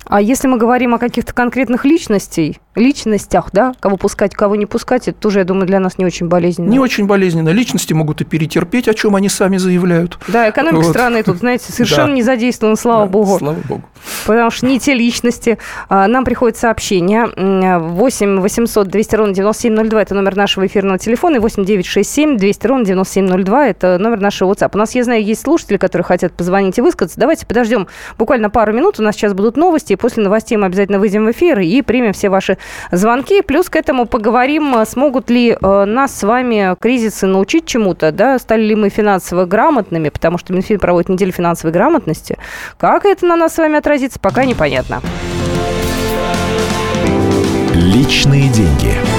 А 0.06 0.21
если 0.21 0.47
мы 0.47 0.58
говорим 0.58 0.95
о 0.95 0.97
каких-то 0.97 1.34
конкретных 1.34 1.86
личностей, 1.86 2.60
личностях, 2.75 3.49
да, 3.51 3.73
кого 3.79 3.97
пускать, 3.97 4.34
кого 4.36 4.55
не 4.55 4.65
пускать, 4.65 5.08
это 5.08 5.19
тоже, 5.19 5.39
я 5.39 5.45
думаю, 5.45 5.65
для 5.65 5.79
нас 5.79 5.97
не 5.97 6.05
очень 6.05 6.27
болезненно. 6.27 6.69
Не 6.69 6.79
очень 6.79 7.08
болезненно. 7.08 7.49
Личности 7.49 7.93
могут 7.93 8.21
и 8.21 8.25
перетерпеть, 8.25 8.88
о 8.88 8.93
чем 8.93 9.15
они 9.15 9.27
сами 9.27 9.58
заявляют. 9.58 10.19
Да, 10.27 10.49
экономика 10.49 10.84
вот. 10.84 10.89
страны 10.91 11.23
тут, 11.23 11.38
знаете, 11.38 11.65
совершенно 11.71 12.08
да. 12.08 12.13
не 12.13 12.23
задействована, 12.23 12.75
слава 12.75 13.05
да, 13.05 13.12
богу. 13.12 13.38
Слава 13.39 13.58
богу. 13.67 13.84
Потому 14.25 14.51
что 14.51 14.65
не 14.65 14.79
те 14.79 14.93
личности. 14.93 15.58
А, 15.89 16.08
нам 16.08 16.23
приходит 16.23 16.58
сообщение 16.58 17.27
8 17.79 18.39
800 18.39 18.88
200 18.88 19.15
ровно 19.15 19.34
9702, 19.34 20.01
это 20.01 20.15
номер 20.15 20.36
нашего 20.36 20.65
эфирного 20.65 20.99
телефона, 20.99 21.38
и 21.38 21.39
8 21.39 21.65
967 21.65 22.38
200 22.38 22.67
ровно 22.67 22.86
9702, 22.86 23.67
это 23.67 23.97
номер 23.97 24.19
нашего 24.21 24.53
WhatsApp. 24.53 24.71
У 24.73 24.77
нас, 24.77 24.95
я 24.95 25.03
знаю, 25.03 25.23
есть 25.23 25.41
слушатели, 25.41 25.77
которые 25.77 26.05
хотят 26.05 26.34
позвонить 26.34 26.77
и 26.77 26.82
высказаться. 26.82 27.19
Давайте 27.19 27.45
подождем 27.45 27.88
буквально 28.17 28.49
пару 28.49 28.73
минут, 28.73 28.99
у 28.99 29.03
нас 29.03 29.15
сейчас 29.15 29.34
будут 29.34 29.58
новости, 29.58 29.93
и 29.93 29.95
после 29.95 30.23
новостей 30.23 30.58
мы 30.58 30.67
обязательно 30.67 30.99
выйдем 30.99 31.25
в 31.25 31.32
эфир 31.32 31.60
и 31.60 31.82
примем 31.82 32.13
все 32.13 32.29
ваши 32.29 32.59
звонки. 32.91 33.41
Плюс 33.41 33.69
к 33.69 33.76
этому 33.76 34.06
поговорим, 34.06 34.76
э, 34.76 34.86
смогут 34.86 35.30
ли 35.30 35.52
э, 35.60 35.86
нас 35.86 36.15
с 36.17 36.24
вами 36.24 36.76
кризисы 36.80 37.28
научить 37.28 37.65
чему-то, 37.65 38.12
да, 38.12 38.39
стали 38.39 38.63
ли 38.63 38.76
мы 38.76 38.89
финансово 38.89 39.45
грамотными, 39.45 40.10
потому 40.10 40.38
что 40.38 40.54
Минфин 40.54 40.80
проводит 40.80 41.10
неделю 41.10 41.32
финансовой 41.32 41.74
грамотности. 41.74 42.38
Как 42.78 43.06
это 43.06 43.26
на 43.26 43.36
нас 43.36 43.56
с 43.56 43.58
вами 43.58 43.78
отразится, 43.78 44.19
пока 44.19 44.45
непонятно. 44.45 45.02
Личные 47.74 48.50
деньги. 48.50 49.18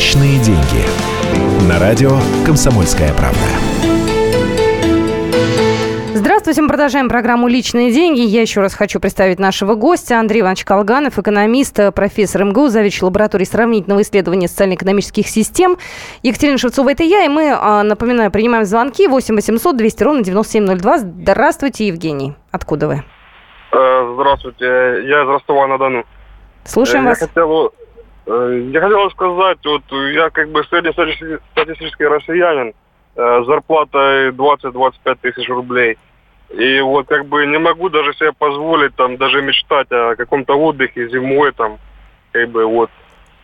Личные 0.00 0.38
деньги. 0.38 1.68
На 1.68 1.78
радио 1.78 2.12
«Комсомольская 2.46 3.12
правда». 3.12 3.38
Здравствуйте, 6.14 6.62
мы 6.62 6.68
продолжаем 6.68 7.10
программу 7.10 7.48
«Личные 7.48 7.92
деньги». 7.92 8.20
Я 8.20 8.40
еще 8.40 8.62
раз 8.62 8.74
хочу 8.74 8.98
представить 8.98 9.38
нашего 9.38 9.74
гостя. 9.74 10.18
Андрей 10.18 10.40
Иванович 10.40 10.64
Колганов, 10.64 11.18
экономист, 11.18 11.78
профессор 11.94 12.44
МГУ, 12.44 12.68
заведующий 12.68 13.04
лабораторией 13.04 13.46
сравнительного 13.46 14.00
исследования 14.00 14.48
социально-экономических 14.48 15.28
систем. 15.28 15.76
Екатерина 16.22 16.56
Шевцова, 16.56 16.92
это 16.92 17.02
я, 17.02 17.26
и 17.26 17.28
мы, 17.28 17.54
а, 17.54 17.82
напоминаю, 17.82 18.30
принимаем 18.30 18.64
звонки 18.64 19.06
8 19.06 19.34
800 19.34 19.76
200 19.76 20.02
ровно 20.02 20.24
9702. 20.24 20.98
Здравствуйте, 20.98 21.86
Евгений. 21.88 22.32
Откуда 22.52 22.88
вы? 22.88 23.04
Э, 23.72 24.14
здравствуйте, 24.14 24.64
я 24.64 25.24
из 25.24 25.28
Ростова-на-Дону. 25.28 26.06
Слушаем 26.64 27.04
я 27.04 27.10
вас. 27.10 27.18
Хотел, 27.18 27.66
э, 27.66 27.79
я 28.26 28.80
хотел 28.80 29.10
сказать, 29.10 29.58
вот 29.64 29.82
я 30.12 30.30
как 30.30 30.50
бы 30.50 30.64
среднестатистический 30.64 32.06
россиянин, 32.06 32.74
э, 33.16 33.44
зарплата 33.44 34.30
20-25 34.30 35.18
тысяч 35.20 35.48
рублей. 35.48 35.98
И 36.50 36.80
вот 36.80 37.06
как 37.06 37.26
бы 37.26 37.46
не 37.46 37.58
могу 37.58 37.88
даже 37.88 38.12
себе 38.14 38.32
позволить 38.32 38.94
там 38.96 39.16
даже 39.16 39.40
мечтать 39.40 39.86
о 39.90 40.16
каком-то 40.16 40.54
отдыхе 40.54 41.08
зимой 41.08 41.52
там, 41.52 41.78
как 42.32 42.48
бы 42.50 42.66
вот, 42.66 42.90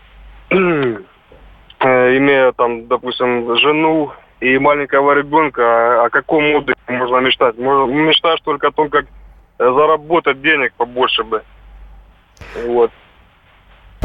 имея 0.51 2.53
там, 2.53 2.89
допустим, 2.89 3.57
жену 3.57 4.13
и 4.41 4.59
маленького 4.59 5.13
ребенка, 5.13 6.05
о 6.05 6.11
каком 6.11 6.57
отдыхе 6.57 6.79
можно 6.89 7.19
мечтать? 7.19 7.57
Можно, 7.59 7.93
мечтаешь 7.93 8.41
только 8.41 8.69
о 8.69 8.73
том, 8.73 8.91
как 8.91 9.07
заработать 9.59 10.43
денег 10.43 10.73
побольше 10.77 11.25
бы. 11.25 11.43
Вот. 12.67 12.91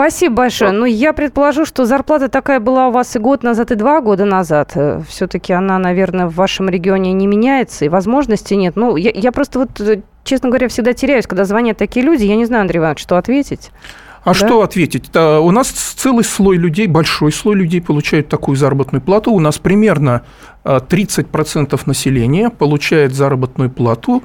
Спасибо 0.01 0.37
большое. 0.37 0.71
Ну, 0.71 0.85
я 0.85 1.13
предположу, 1.13 1.63
что 1.63 1.85
зарплата 1.85 2.27
такая 2.27 2.59
была 2.59 2.87
у 2.87 2.91
вас 2.91 3.15
и 3.15 3.19
год 3.19 3.43
назад, 3.43 3.69
и 3.69 3.75
два 3.75 4.01
года 4.01 4.25
назад. 4.25 4.71
Э, 4.73 4.99
Все-таки 5.07 5.53
она, 5.53 5.77
наверное, 5.77 6.25
в 6.25 6.33
вашем 6.33 6.69
регионе 6.69 7.13
не 7.13 7.27
меняется, 7.27 7.85
и 7.85 7.87
возможностей 7.87 8.55
нет. 8.55 8.75
Ну, 8.75 8.95
я, 8.95 9.11
я 9.13 9.31
просто 9.31 9.59
вот, 9.59 9.79
э, 9.79 10.01
честно 10.23 10.49
говоря, 10.49 10.69
всегда 10.69 10.93
теряюсь, 10.93 11.27
когда 11.27 11.45
звонят 11.45 11.77
такие 11.77 12.03
люди. 12.03 12.23
Я 12.23 12.35
не 12.35 12.45
знаю, 12.45 12.61
Андрей 12.61 12.79
Иванович, 12.79 12.99
что 12.99 13.15
ответить. 13.15 13.69
А 14.23 14.29
да? 14.29 14.33
что 14.33 14.63
ответить? 14.63 15.15
У 15.15 15.51
нас 15.51 15.67
целый 15.67 16.23
слой 16.23 16.57
людей, 16.57 16.87
большой 16.87 17.31
слой 17.31 17.53
людей 17.53 17.79
получают 17.79 18.27
такую 18.27 18.55
заработную 18.55 19.03
плату. 19.03 19.31
У 19.31 19.39
нас 19.39 19.59
примерно 19.59 20.23
30% 20.63 21.75
э, 21.75 21.77
населения 21.85 22.49
получает 22.49 23.13
заработную 23.13 23.69
плату 23.69 24.23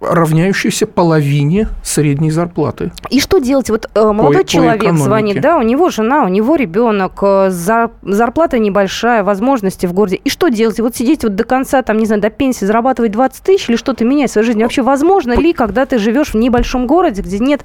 равняющуюся 0.00 0.86
половине 0.86 1.68
средней 1.82 2.30
зарплаты. 2.30 2.92
И 3.10 3.20
что 3.20 3.38
делать? 3.38 3.68
Вот 3.68 3.90
э, 3.92 4.12
молодой 4.12 4.42
по, 4.42 4.48
человек 4.48 4.90
по 4.90 4.96
звонит, 4.96 5.40
да, 5.40 5.56
у 5.56 5.62
него 5.62 5.90
жена, 5.90 6.24
у 6.24 6.28
него 6.28 6.54
ребенок, 6.54 7.18
э, 7.22 7.50
за, 7.50 7.90
зарплата 8.02 8.58
небольшая, 8.58 9.24
возможности 9.24 9.86
в 9.86 9.92
городе. 9.92 10.16
И 10.16 10.30
что 10.30 10.48
делать? 10.48 10.78
Вот 10.78 10.94
сидеть 10.94 11.24
вот 11.24 11.34
до 11.34 11.42
конца, 11.42 11.82
там, 11.82 11.98
не 11.98 12.06
знаю, 12.06 12.22
до 12.22 12.30
пенсии, 12.30 12.64
зарабатывать 12.64 13.10
20 13.10 13.42
тысяч 13.42 13.68
или 13.68 13.76
что-то 13.76 14.04
менять 14.04 14.30
в 14.30 14.34
своей 14.34 14.46
жизни? 14.46 14.62
Вообще 14.62 14.82
возможно 14.82 15.32
ли, 15.32 15.52
когда 15.52 15.84
ты 15.84 15.98
живешь 15.98 16.32
в 16.32 16.36
небольшом 16.36 16.86
городе, 16.86 17.22
где 17.22 17.40
нет 17.40 17.64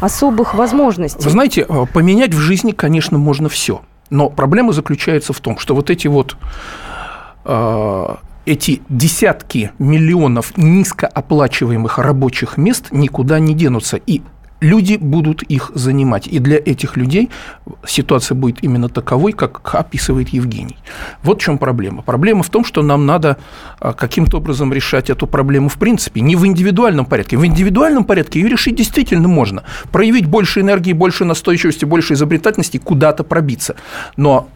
особых 0.00 0.54
возможностей? 0.54 1.22
Вы 1.22 1.30
знаете, 1.30 1.66
э, 1.68 1.86
поменять 1.92 2.32
в 2.32 2.38
жизни, 2.38 2.70
конечно, 2.70 3.18
можно 3.18 3.48
все. 3.48 3.82
Но 4.08 4.28
проблема 4.28 4.72
заключается 4.72 5.32
в 5.32 5.40
том, 5.40 5.58
что 5.58 5.74
вот 5.74 5.90
эти 5.90 6.06
вот 6.06 6.36
эти 8.46 8.82
десятки 8.88 9.70
миллионов 9.78 10.56
низкооплачиваемых 10.56 11.98
рабочих 11.98 12.56
мест 12.56 12.86
никуда 12.90 13.38
не 13.38 13.54
денутся. 13.54 13.96
И 13.96 14.22
люди 14.62 14.96
будут 14.96 15.42
их 15.42 15.72
занимать. 15.74 16.26
И 16.26 16.38
для 16.38 16.56
этих 16.56 16.96
людей 16.96 17.30
ситуация 17.86 18.34
будет 18.34 18.62
именно 18.62 18.88
таковой, 18.88 19.32
как 19.32 19.74
описывает 19.74 20.30
Евгений. 20.30 20.76
Вот 21.22 21.40
в 21.40 21.44
чем 21.44 21.58
проблема. 21.58 22.02
Проблема 22.02 22.42
в 22.42 22.48
том, 22.48 22.64
что 22.64 22.82
нам 22.82 23.04
надо 23.04 23.36
а, 23.80 23.92
каким-то 23.92 24.38
образом 24.38 24.72
решать 24.72 25.10
эту 25.10 25.26
проблему 25.26 25.68
в 25.68 25.78
принципе, 25.78 26.20
не 26.20 26.36
в 26.36 26.46
индивидуальном 26.46 27.06
порядке. 27.06 27.36
В 27.36 27.44
индивидуальном 27.44 28.04
порядке 28.04 28.40
ее 28.40 28.48
решить 28.48 28.76
действительно 28.76 29.28
можно. 29.28 29.64
Проявить 29.90 30.26
больше 30.26 30.60
энергии, 30.60 30.92
больше 30.92 31.24
настойчивости, 31.24 31.84
больше 31.84 32.14
изобретательности, 32.14 32.78
куда-то 32.78 33.24
пробиться. 33.24 33.74
Но 34.16 34.48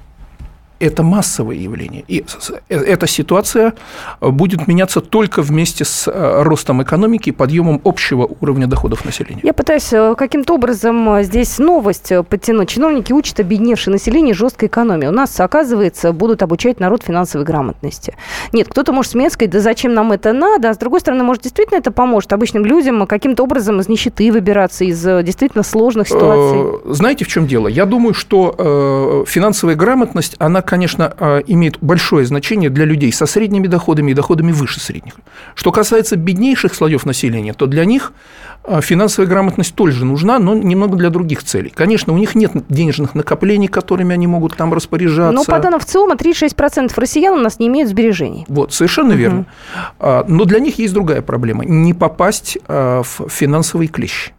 это 0.78 1.02
массовое 1.02 1.56
явление. 1.56 2.04
И 2.06 2.24
э, 2.68 2.76
эта 2.76 3.06
ситуация 3.06 3.74
будет 4.20 4.68
меняться 4.68 5.00
только 5.00 5.42
вместе 5.42 5.84
с 5.84 6.08
э, 6.08 6.42
ростом 6.42 6.82
экономики 6.82 7.30
и 7.30 7.32
подъемом 7.32 7.80
общего 7.84 8.28
уровня 8.40 8.66
доходов 8.66 9.04
населения. 9.04 9.40
Я 9.42 9.54
пытаюсь 9.54 9.92
э, 9.92 10.14
каким-то 10.16 10.54
образом 10.54 11.22
здесь 11.22 11.58
новость 11.58 12.12
подтянуть. 12.28 12.68
Чиновники 12.68 13.12
учат 13.12 13.40
объединевшее 13.40 13.92
население 13.92 14.34
жесткой 14.34 14.68
экономии. 14.68 15.06
У 15.06 15.12
нас, 15.12 15.38
оказывается, 15.40 16.12
будут 16.12 16.42
обучать 16.42 16.80
народ 16.80 17.02
финансовой 17.02 17.46
грамотности. 17.46 18.14
Нет, 18.52 18.68
кто-то 18.68 18.92
может 18.92 19.12
смеяться, 19.12 19.36
сказать, 19.36 19.52
да 19.52 19.60
зачем 19.60 19.94
нам 19.94 20.12
это 20.12 20.32
надо, 20.32 20.70
а 20.70 20.74
с 20.74 20.78
другой 20.78 21.00
стороны, 21.00 21.22
может, 21.22 21.42
действительно 21.42 21.78
это 21.78 21.90
поможет 21.90 22.32
обычным 22.32 22.64
людям 22.64 23.06
каким-то 23.06 23.42
образом 23.42 23.80
из 23.80 23.88
нищеты 23.88 24.30
выбираться, 24.30 24.84
из 24.84 25.02
действительно 25.02 25.62
сложных 25.62 26.08
ситуаций? 26.08 26.80
Знаете, 26.92 27.24
в 27.24 27.28
чем 27.28 27.46
дело? 27.46 27.68
Я 27.68 27.86
думаю, 27.86 28.14
что 28.14 29.24
финансовая 29.26 29.74
грамотность, 29.74 30.36
она 30.38 30.62
конечно, 30.66 31.14
а, 31.18 31.38
имеет 31.46 31.78
большое 31.80 32.26
значение 32.26 32.68
для 32.68 32.84
людей 32.84 33.12
со 33.12 33.26
средними 33.26 33.66
доходами 33.66 34.10
и 34.10 34.14
доходами 34.14 34.52
выше 34.52 34.80
средних. 34.80 35.14
Что 35.54 35.72
касается 35.72 36.16
беднейших 36.16 36.74
слоев 36.74 37.06
населения, 37.06 37.54
то 37.54 37.66
для 37.66 37.84
них 37.84 38.12
а, 38.64 38.80
финансовая 38.80 39.28
грамотность 39.28 39.74
тоже 39.74 40.04
нужна, 40.04 40.38
но 40.38 40.54
немного 40.54 40.96
для 40.96 41.10
других 41.10 41.42
целей. 41.42 41.72
Конечно, 41.74 42.12
у 42.12 42.18
них 42.18 42.34
нет 42.34 42.52
денежных 42.68 43.14
накоплений, 43.14 43.68
которыми 43.68 44.12
они 44.12 44.26
могут 44.26 44.56
там 44.56 44.74
распоряжаться. 44.74 45.32
Но 45.32 45.44
по 45.44 45.58
данным 45.58 45.80
ВЦИОМа 45.80 46.14
36% 46.14 46.92
россиян 46.96 47.34
у 47.34 47.40
нас 47.40 47.58
не 47.58 47.68
имеют 47.68 47.88
сбережений. 47.88 48.44
Вот, 48.48 48.72
совершенно 48.72 49.10
угу. 49.10 49.18
верно. 49.18 49.46
А, 49.98 50.24
но 50.28 50.44
для 50.44 50.58
них 50.58 50.78
есть 50.78 50.92
другая 50.92 51.22
проблема– 51.22 51.64
не 51.66 51.94
попасть 51.94 52.58
в 52.66 53.28
финансовый 53.28 53.86
клещ. 53.86 54.32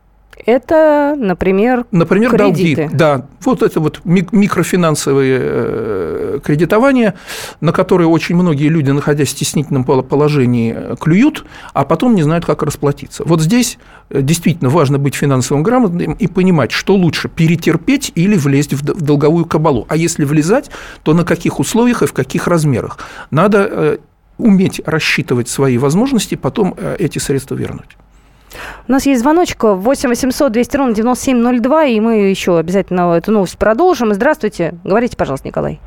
Это, 0.45 1.15
например, 1.17 1.85
например 1.91 2.31
кредиты. 2.31 2.75
долги. 2.83 2.95
Да, 2.95 3.25
вот 3.43 3.63
это 3.63 3.79
вот 3.79 4.01
микрофинансовые 4.05 5.39
э, 5.41 6.39
кредитования, 6.43 7.15
на 7.61 7.71
которые 7.71 8.07
очень 8.07 8.35
многие 8.35 8.67
люди, 8.67 8.91
находясь 8.91 9.29
в 9.29 9.31
стеснительном 9.31 9.83
положении, 9.83 10.73
э, 10.75 10.95
клюют, 10.99 11.45
а 11.73 11.85
потом 11.85 12.15
не 12.15 12.23
знают, 12.23 12.45
как 12.45 12.63
расплатиться. 12.63 13.23
Вот 13.25 13.41
здесь 13.41 13.77
э, 14.09 14.21
действительно 14.21 14.69
важно 14.69 14.99
быть 14.99 15.15
финансово 15.15 15.61
грамотным 15.61 16.13
и 16.13 16.27
понимать, 16.27 16.71
что 16.71 16.95
лучше 16.95 17.29
перетерпеть 17.29 18.11
или 18.15 18.35
влезть 18.35 18.73
в 18.73 18.83
долговую 18.83 19.45
кабалу. 19.45 19.85
А 19.89 19.95
если 19.95 20.23
влезать, 20.23 20.69
то 21.03 21.13
на 21.13 21.25
каких 21.25 21.59
условиях 21.59 22.03
и 22.03 22.05
в 22.05 22.13
каких 22.13 22.47
размерах. 22.47 22.99
Надо 23.31 23.99
уметь 24.37 24.81
рассчитывать 24.85 25.49
свои 25.49 25.77
возможности, 25.77 26.35
потом 26.35 26.75
эти 26.99 27.17
средства 27.17 27.55
вернуть. 27.55 27.97
У 28.87 28.91
нас 28.91 29.05
есть 29.05 29.21
звоночек 29.21 29.63
8 29.63 30.09
800 30.09 30.51
200 30.51 30.77
ровно 30.77 30.93
9702, 30.93 31.85
и 31.85 31.99
мы 31.99 32.15
еще 32.29 32.57
обязательно 32.57 33.13
эту 33.15 33.31
новость 33.31 33.57
продолжим. 33.57 34.13
Здравствуйте. 34.13 34.75
Говорите, 34.83 35.17
пожалуйста, 35.17 35.47
Николай. 35.47 35.79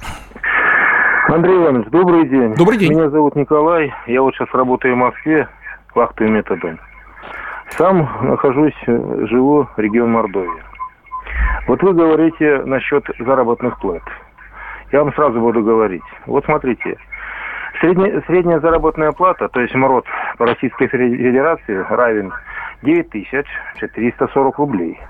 Андрей 1.29 1.57
Иванович, 1.57 1.87
добрый 1.91 2.29
день. 2.29 2.55
Добрый 2.55 2.79
день. 2.79 2.93
Меня 2.93 3.09
зовут 3.09 3.37
Николай. 3.37 3.95
Я 4.07 4.23
вот 4.23 4.35
сейчас 4.35 4.49
работаю 4.53 4.95
в 4.95 4.99
Москве 4.99 5.49
вахтовым 5.95 6.35
методом. 6.35 6.81
Сам 7.79 8.09
нахожусь, 8.23 8.75
живу 8.87 9.69
в 9.77 9.79
регион 9.79 10.11
Мордовии. 10.11 10.63
Вот 11.69 11.83
вы 11.83 11.93
говорите 11.93 12.63
насчет 12.65 13.05
заработных 13.21 13.79
плат. 13.79 14.03
Я 14.93 15.05
вам 15.05 15.15
сразу 15.15 15.41
буду 15.41 15.63
говорить. 15.63 16.03
Вот 16.27 16.45
смотрите, 16.47 16.97
средняя, 17.81 18.23
средняя 18.27 18.61
заработная 18.61 19.13
плата, 19.13 19.49
то 19.49 19.61
есть 19.61 19.75
МРОД 19.75 20.05
по 20.39 20.47
Российской 20.47 20.87
Федерации 20.87 21.85
равен 21.89 22.33
9440 22.83 24.59
рублей. 24.59 25.01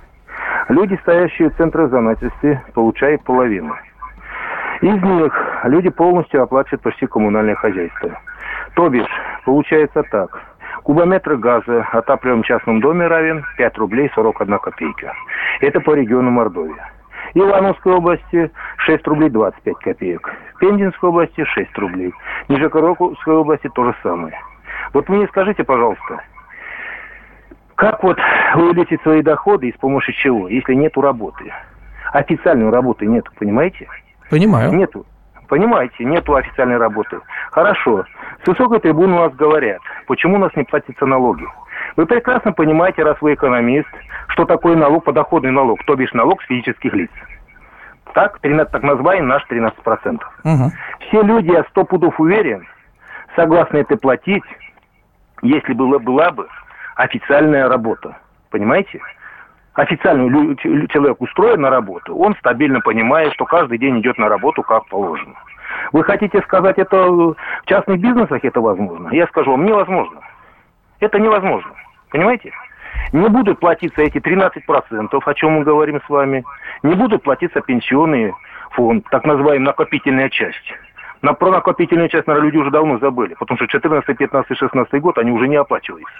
Люди, 0.69 0.99
стоящие 1.03 1.51
в 1.51 1.57
центре 1.57 1.89
занятости, 1.89 2.61
получают 2.75 3.23
половину. 3.25 3.75
Из 4.81 5.03
них 5.03 5.33
люди 5.65 5.91
полностью 5.91 6.43
оплачивают 6.43 6.83
почти 6.83 7.07
коммунальное 7.07 7.55
хозяйство. 7.55 8.19
То 8.75 8.89
бишь, 8.89 9.11
получается 9.45 10.03
так. 10.11 10.41
Кубометр 10.85 11.37
газа 11.37 11.87
в 11.93 11.95
отапливаемом 11.95 12.45
частном 12.45 12.81
доме 12.81 13.07
равен 13.07 13.45
5 13.59 13.79
рублей 13.79 14.11
41 14.15 14.59
копейка. 14.59 15.13
Это 15.61 15.81
по 15.81 15.95
региону 15.95 16.31
Мордовия. 16.31 16.91
Ивановской 17.35 17.93
области 17.93 18.51
6 18.79 19.07
рублей 19.07 19.29
25 19.29 19.77
копеек. 19.77 20.35
Пензенской 20.61 21.09
области 21.09 21.45
6 21.45 21.79
рублей. 21.79 22.13
Нижегородской 22.49 23.35
области 23.35 23.69
то 23.75 23.85
же 23.85 23.95
самое. 24.03 24.39
Вот 24.93 25.09
мне 25.09 25.27
скажите, 25.29 25.65
пожалуйста, 25.65 26.21
как 27.75 28.03
вот 28.03 28.19
увеличить 28.55 29.03
свои 29.03 29.23
доходы 29.23 29.69
и 29.69 29.73
с 29.73 29.77
помощью 29.77 30.15
чего, 30.15 30.49
если 30.49 30.75
нету 30.75 31.01
работы? 31.01 31.53
Официальной 32.13 32.71
работы 32.71 33.07
нету, 33.07 33.33
понимаете? 33.39 33.89
Понимаю. 34.29 34.73
Нету. 34.73 35.07
Понимаете, 35.49 36.05
нету 36.05 36.37
официальной 36.37 36.77
работы. 36.77 37.19
Хорошо. 37.51 38.05
С 38.45 38.47
высокой 38.47 38.79
трибуны 38.81 39.15
у 39.15 39.19
нас 39.19 39.35
говорят, 39.35 39.81
почему 40.07 40.37
у 40.37 40.39
нас 40.39 40.55
не 40.55 40.63
платятся 40.63 41.07
налоги. 41.07 41.45
Вы 41.97 42.07
прекрасно 42.07 42.53
понимаете, 42.53 43.03
раз 43.03 43.17
вы 43.21 43.35
экономист, 43.35 43.89
что 44.29 44.45
такое 44.45 44.77
налог, 44.77 45.05
подоходный 45.05 45.51
налог, 45.51 45.83
то 45.85 45.97
бишь 45.97 46.13
налог 46.13 46.41
с 46.43 46.47
физических 46.47 46.93
лиц. 46.93 47.11
Так, 48.15 48.39
13, 48.41 48.73
так 48.73 48.83
называемый 48.83 49.29
наш 49.29 49.45
13%. 49.49 50.21
Угу. 50.45 50.73
Все 51.09 51.23
люди, 51.23 51.51
я 51.51 51.65
сто 51.71 51.85
пудов 51.85 52.19
уверен, 52.19 52.67
согласны 53.37 53.79
это 53.79 53.97
платить, 53.97 54.45
если 55.43 55.73
была, 55.73 55.99
была 55.99 56.31
бы 56.31 56.49
официальная 56.97 57.69
работа. 57.69 58.17
Понимаете? 58.51 59.01
Официальный 59.75 60.57
человек 60.89 61.21
устроен 61.21 61.61
на 61.61 61.71
работу, 61.71 62.17
он 62.17 62.35
стабильно 62.37 62.81
понимает, 62.81 63.33
что 63.35 63.45
каждый 63.45 63.79
день 63.79 64.01
идет 64.01 64.19
на 64.19 64.29
работу 64.29 64.63
как 64.63 64.87
положено. 64.87 65.35
Вы 65.93 66.03
хотите 66.03 66.41
сказать, 66.43 66.79
это 66.79 66.97
в 66.97 67.37
частных 67.67 68.01
бизнесах 68.01 68.45
это 68.45 68.61
возможно? 68.61 69.09
Я 69.13 69.27
скажу 69.29 69.53
вам, 69.53 69.65
невозможно. 69.65 70.21
Это 70.99 71.19
невозможно. 71.19 71.73
Понимаете? 72.11 72.53
Не 73.13 73.29
будут 73.29 73.61
платиться 73.61 74.03
эти 74.03 74.19
13%, 74.19 75.21
о 75.25 75.35
чем 75.35 75.53
мы 75.53 75.65
говорим 75.65 76.01
с 76.07 76.09
вами. 76.09 76.45
Не 76.83 76.95
будут 76.95 77.23
платиться 77.23 77.61
пенсионный 77.61 78.35
фонд, 78.73 79.05
так 79.11 79.25
называемая 79.25 79.71
накопительная 79.71 80.29
часть. 80.29 80.75
На, 81.23 81.35
про 81.35 81.51
накопительную 81.51 82.09
часть, 82.09 82.27
наверное, 82.27 82.47
люди 82.47 82.59
уже 82.59 82.71
давно 82.71 82.99
забыли, 82.99 83.35
потому 83.39 83.59
что 83.59 83.67
14, 83.67 84.17
15, 84.17 84.57
16 84.57 85.01
год 85.03 85.19
они 85.19 85.33
уже 85.33 85.49
не 85.49 85.57
оплачиваются. 85.57 86.15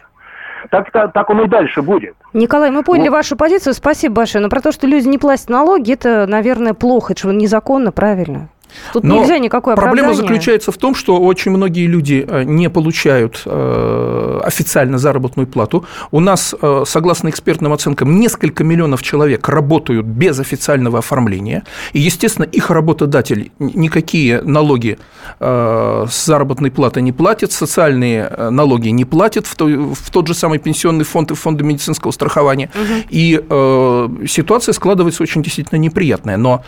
Так, 0.69 0.91
так, 0.91 1.13
так 1.13 1.31
оно 1.31 1.45
и 1.45 1.49
дальше 1.49 1.81
будет. 1.81 2.15
Николай, 2.35 2.71
мы 2.71 2.83
поняли 2.83 3.09
вот. 3.09 3.17
вашу 3.17 3.37
позицию, 3.37 3.73
спасибо 3.73 4.17
большое. 4.17 4.43
Но 4.43 4.51
про 4.51 4.61
то, 4.61 4.73
что 4.73 4.87
люди 4.87 5.09
не 5.09 5.17
платят 5.17 5.49
налоги, 5.49 5.95
это, 5.95 6.27
наверное, 6.27 6.75
плохо, 6.75 7.15
это 7.15 7.29
же 7.29 7.35
незаконно, 7.35 7.93
правильно? 7.93 8.49
Тут 8.93 9.05
Но 9.05 9.21
нельзя 9.21 9.39
никакой 9.39 9.77
Проблема 9.77 10.15
заключается 10.15 10.73
в 10.73 10.77
том, 10.77 10.95
что 10.95 11.19
очень 11.21 11.51
многие 11.51 11.87
люди 11.87 12.25
э, 12.27 12.43
не 12.45 12.69
получают 12.69 13.43
э, 13.45 14.41
официально 14.45 14.99
заработную 14.99 15.47
плату. 15.47 15.85
У 16.11 16.21
нас, 16.21 16.55
э, 16.61 16.85
согласно 16.87 17.29
экспертным 17.29 17.73
оценкам, 17.73 18.19
несколько 18.19 18.65
миллионов 18.65 19.03
человек 19.03 19.49
работают 19.49 20.07
без 20.07 20.39
официального 20.39 20.99
оформления. 20.99 21.65
И, 21.93 22.01
естественно, 22.01 22.45
их 22.45 22.71
работодатель 22.71 23.53
никакие 23.59 24.43
налоги 24.43 24.99
с 25.39 26.27
заработной 26.27 26.71
платы 26.71 27.01
не 27.03 27.13
платит, 27.13 27.53
социальные 27.53 28.29
налоги 28.51 28.89
не 28.89 29.05
платит 29.05 29.47
в 29.47 30.11
тот 30.11 30.27
же 30.27 30.35
самый 30.35 30.59
пенсионный 30.59 31.05
фонд 31.05 31.31
и 31.31 31.35
фонды 31.35 31.65
медицинского 31.65 32.11
страхования. 32.11 32.71
Угу. 32.75 33.07
И 33.11 34.27
ситуация 34.27 34.73
складывается 34.73 35.23
очень 35.23 35.43
действительно 35.43 35.79
неприятная. 35.79 36.37
Но 36.37 36.65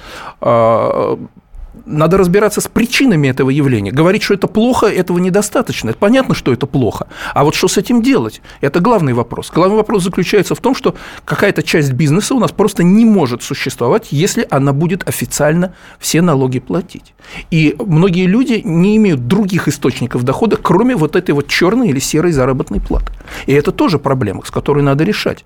надо 1.87 2.17
разбираться 2.19 2.61
с 2.61 2.69
причинами 2.69 3.29
этого 3.29 3.51
явления. 3.51 3.91
Говорить, 3.91 4.23
что 4.23 4.35
это 4.35 4.47
плохо, 4.47 4.87
этого 4.87 5.19
недостаточно. 5.19 5.91
Это 5.91 5.99
понятно, 5.99 6.35
что 6.35 6.53
это 6.53 6.67
плохо. 6.67 7.07
А 7.35 7.45
вот 7.45 7.55
что 7.55 7.69
с 7.69 7.79
этим 7.79 8.03
делать? 8.03 8.43
Это 8.61 8.81
главный 8.81 9.13
вопрос. 9.15 9.51
Главный 9.51 9.77
вопрос 9.77 10.03
заключается 10.03 10.55
в 10.55 10.61
том, 10.61 10.75
что 10.75 10.95
какая-то 11.25 11.63
часть 11.63 11.93
бизнеса 11.93 12.35
у 12.35 12.39
нас 12.39 12.53
просто 12.53 12.83
не 12.83 13.05
может 13.05 13.43
существовать, 13.43 14.09
если 14.11 14.47
она 14.51 14.73
будет 14.73 15.09
официально 15.09 15.75
все 15.99 16.23
налоги 16.23 16.59
платить. 16.59 17.15
И 17.51 17.75
многие 17.79 18.27
люди 18.27 18.61
не 18.65 18.97
имеют 18.97 19.27
других 19.27 19.69
источников 19.69 20.25
дохода, 20.25 20.57
кроме 20.57 20.97
вот 20.97 21.17
этой 21.17 21.33
вот 21.33 21.49
черной 21.49 21.89
или 21.89 21.99
серой 21.99 22.33
заработной 22.33 22.81
платы. 22.81 23.13
И 23.47 23.53
это 23.53 23.73
тоже 23.73 23.99
проблема, 23.99 24.45
с 24.45 24.51
которой 24.51 24.83
надо 24.83 25.05
решать. 25.05 25.45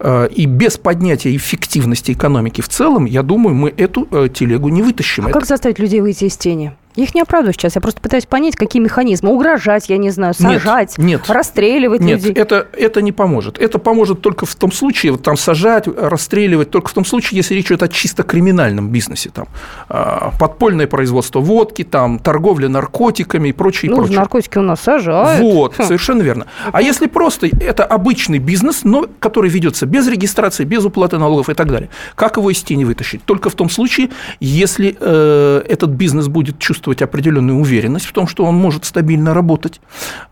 Э, 0.00 0.28
и 0.28 0.46
без 0.46 0.76
поднятия 0.76 1.34
эффективности 1.34 2.12
экономики 2.12 2.60
в 2.60 2.68
целом, 2.68 3.04
я 3.06 3.22
думаю, 3.22 3.54
мы 3.54 3.72
эту 3.76 4.06
э, 4.10 4.28
телегу 4.32 4.68
не 4.68 4.82
вытащим. 4.82 5.26
А 5.26 5.30
как 5.30 5.46
заставить 5.62 5.78
людей 5.78 6.00
выйти 6.00 6.24
из 6.24 6.36
тени? 6.36 6.72
Я 6.94 7.04
их 7.04 7.14
не 7.14 7.22
оправдываю 7.22 7.54
сейчас. 7.54 7.74
Я 7.74 7.80
просто 7.80 8.00
пытаюсь 8.00 8.26
понять, 8.26 8.54
какие 8.56 8.82
механизмы. 8.82 9.30
Угрожать, 9.30 9.88
я 9.88 9.96
не 9.96 10.10
знаю, 10.10 10.34
сажать, 10.34 10.98
нет, 10.98 11.22
нет. 11.22 11.30
расстреливать 11.30 12.00
нет, 12.00 12.18
людей. 12.18 12.34
Это, 12.34 12.66
это 12.72 13.00
не 13.00 13.12
поможет. 13.12 13.58
Это 13.58 13.78
поможет 13.78 14.20
только 14.20 14.44
в 14.44 14.54
том 14.54 14.70
случае, 14.70 15.12
вот 15.12 15.22
там 15.22 15.36
сажать, 15.36 15.86
расстреливать, 15.86 16.70
только 16.70 16.90
в 16.90 16.92
том 16.92 17.04
случае, 17.04 17.38
если 17.38 17.54
речь 17.54 17.66
идет 17.66 17.82
о 17.82 17.88
чисто 17.88 18.24
криминальном 18.24 18.90
бизнесе. 18.90 19.30
Там, 19.30 19.46
а, 19.88 20.32
подпольное 20.38 20.86
производство 20.86 21.40
водки, 21.40 21.82
там, 21.82 22.18
торговля 22.18 22.68
наркотиками 22.68 23.48
и 23.48 23.52
прочее. 23.52 23.90
Ну, 23.90 23.98
прочее. 23.98 24.18
наркотики 24.18 24.58
у 24.58 24.62
нас 24.62 24.80
сажают. 24.80 25.40
Вот, 25.40 25.78
хм. 25.78 25.84
совершенно 25.84 26.22
верно. 26.22 26.46
А 26.72 26.82
если 26.82 27.06
просто 27.06 27.46
это 27.46 27.84
обычный 27.84 28.38
бизнес, 28.38 28.84
но 28.84 29.06
который 29.18 29.48
ведется 29.48 29.86
без 29.86 30.06
регистрации, 30.08 30.64
без 30.64 30.84
уплаты 30.84 31.16
налогов 31.16 31.48
и 31.48 31.54
так 31.54 31.68
далее, 31.68 31.88
как 32.14 32.36
его 32.36 32.50
из 32.50 32.62
тени 32.62 32.84
вытащить? 32.84 33.24
Только 33.24 33.48
в 33.48 33.54
том 33.54 33.70
случае, 33.70 34.10
если 34.40 34.94
э, 35.00 35.62
этот 35.68 35.90
бизнес 35.90 36.28
будет 36.28 36.58
чувствовать 36.58 36.81
чувствовать 36.82 37.02
определенную 37.02 37.58
уверенность 37.58 38.06
в 38.06 38.12
том, 38.12 38.26
что 38.26 38.44
он 38.44 38.56
может 38.56 38.84
стабильно 38.84 39.34
работать, 39.34 39.80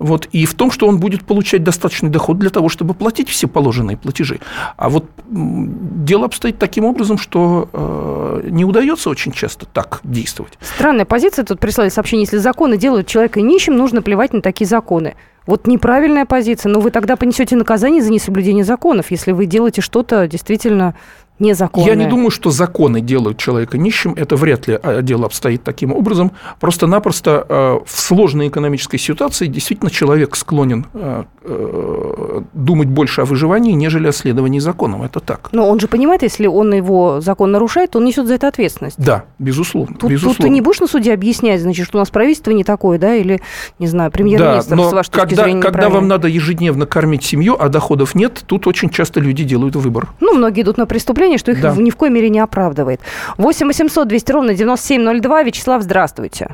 вот, 0.01 0.29
и 0.33 0.47
в 0.47 0.55
том, 0.55 0.73
что 0.73 0.89
он 0.89 0.99
будет 0.99 1.25
получать 1.25 1.63
достаточный 1.63 2.11
доход 2.11 2.39
для 2.39 2.51
того, 2.51 2.69
чтобы 2.69 2.95
платить 2.95 3.29
все 3.29 3.47
положенные 3.47 3.97
платежи. 3.97 4.41
А 4.77 4.89
вот 4.89 5.05
дело 5.31 6.25
обстоит 6.25 6.59
таким 6.59 6.85
образом, 6.85 7.19
что 7.19 7.69
э, 7.73 8.49
не 8.51 8.65
удается 8.65 9.11
очень 9.11 9.33
часто 9.33 9.67
так 9.67 10.01
действовать. 10.03 10.59
Странная 10.61 11.05
позиция. 11.05 11.45
Тут 11.45 11.61
прислали 11.61 11.89
сообщение, 11.89 12.25
если 12.25 12.39
законы 12.39 12.77
делают 12.77 13.07
человека 13.07 13.41
нищим, 13.41 13.77
нужно 13.77 14.03
плевать 14.03 14.33
на 14.33 14.41
такие 14.41 14.67
законы. 14.67 15.15
Вот 15.47 15.67
неправильная 15.67 16.27
позиция, 16.27 16.71
но 16.71 16.81
вы 16.81 16.91
тогда 16.91 17.17
понесете 17.17 17.57
наказание 17.57 18.03
за 18.03 18.13
несоблюдение 18.13 18.65
законов, 18.65 19.11
если 19.11 19.33
вы 19.33 19.47
делаете 19.47 19.81
что-то 19.81 20.27
действительно 20.29 20.95
незаконное. 21.41 21.89
Я 21.89 21.95
не 21.95 22.07
думаю, 22.07 22.31
что 22.31 22.51
законы 22.51 23.01
делают 23.01 23.39
человека 23.39 23.79
нищим. 23.79 24.15
Это 24.17 24.37
вряд 24.37 24.69
ли 24.69 24.79
а, 24.83 25.03
дело 25.03 25.27
обстоит 25.27 25.65
таким 25.65 25.93
образом. 25.93 26.33
Просто-напросто 26.61 27.47
э, 27.49 27.79
в 27.85 28.01
сложной 28.01 28.49
экономической 28.49 28.99
ситуации 28.99 29.47
действительно 29.47 29.91
человек 29.91 30.37
склонен 30.37 30.87
э, 30.95 31.25
э, 31.43 32.43
думать 32.53 32.89
больше 32.89 33.23
о 33.23 33.25
выживании, 33.25 33.73
нежели 33.73 34.09
о 34.09 34.13
следовании 34.13 34.59
законам. 34.59 35.03
Это 35.03 35.21
так. 35.21 35.49
Но 35.53 35.69
он 35.69 35.81
же 35.81 35.89
понимает, 35.89 36.23
если 36.23 36.47
он 36.47 36.73
его 36.73 37.21
закон 37.21 37.51
нарушает, 37.51 37.97
он 37.97 38.05
несет 38.05 38.27
за 38.27 38.35
это 38.35 38.49
ответственность. 38.49 38.97
Да, 38.99 39.25
безусловно. 39.39 39.97
Тут, 39.97 40.11
безусловно. 40.11 40.37
тут 40.37 40.47
ты 40.47 40.51
не 40.51 40.61
будешь 40.61 40.81
на 40.81 40.87
суде 40.87 41.13
объяснять, 41.13 41.61
значит, 41.61 41.87
что 41.87 41.99
у 41.99 42.01
нас 42.01 42.11
правительство 42.11 42.51
не 42.51 42.65
такое, 42.65 42.99
да, 42.99 43.15
или, 43.15 43.41
не 43.79 43.87
знаю, 43.87 44.11
премьер-министр, 44.11 44.77
да, 44.77 44.89
с 44.89 44.93
вашей 44.93 45.11
когда, 45.11 45.27
точки 45.27 45.43
зрения, 45.43 45.63
когда 45.63 45.89
вам 45.89 46.09
надо 46.09 46.29
ежедневно 46.29 46.87
кормить 46.87 47.25
семью, 47.25 47.57
а 47.59 47.69
доходов 47.69 48.15
нет, 48.15 48.43
тут 48.47 48.67
очень 48.67 48.91
часто 48.91 49.21
люди 49.21 49.45
делают 49.45 49.77
выбор. 49.77 50.09
Ну, 50.21 50.35
многие 50.35 50.63
идут 50.63 50.79
на 50.79 50.87
преступление, 50.87 51.30
что 51.39 51.53
их 51.53 51.61
да. 51.61 51.75
ни 51.77 51.91
в 51.91 51.97
коей 51.97 52.13
мере 52.13 52.29
не 52.31 52.41
оправдывает. 52.41 53.01
8 53.39 53.67
800 53.67 54.09
200 54.09 54.33
ровно 54.33 54.55
9702. 54.55 55.43
Вячеслав, 55.43 55.83
здравствуйте. 55.83 56.49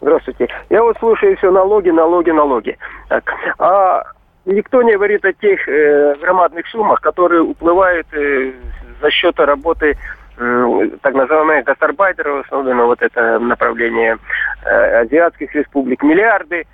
Здравствуйте. 0.00 0.48
Я 0.70 0.82
вот 0.82 0.96
слушаю 0.98 1.36
все 1.36 1.50
налоги, 1.50 1.90
налоги, 1.90 2.30
налоги. 2.30 2.78
Так. 3.08 3.24
А 3.58 4.02
никто 4.44 4.82
не 4.82 4.94
говорит 4.94 5.24
о 5.24 5.32
тех 5.32 5.68
э, 5.68 6.14
громадных 6.20 6.66
суммах, 6.68 7.00
которые 7.00 7.42
уплывают 7.42 8.06
э, 8.12 8.52
за 9.00 9.10
счет 9.10 9.38
работы 9.40 9.96
э, 10.38 10.88
так 11.02 11.14
называемых 11.14 11.64
гастарбайтеров, 11.64 12.46
особенно 12.46 12.84
вот 12.84 13.02
это 13.02 13.38
направление 13.38 14.18
э, 14.64 15.00
азиатских 15.00 15.54
республик. 15.54 16.02
Миллиарды 16.02 16.66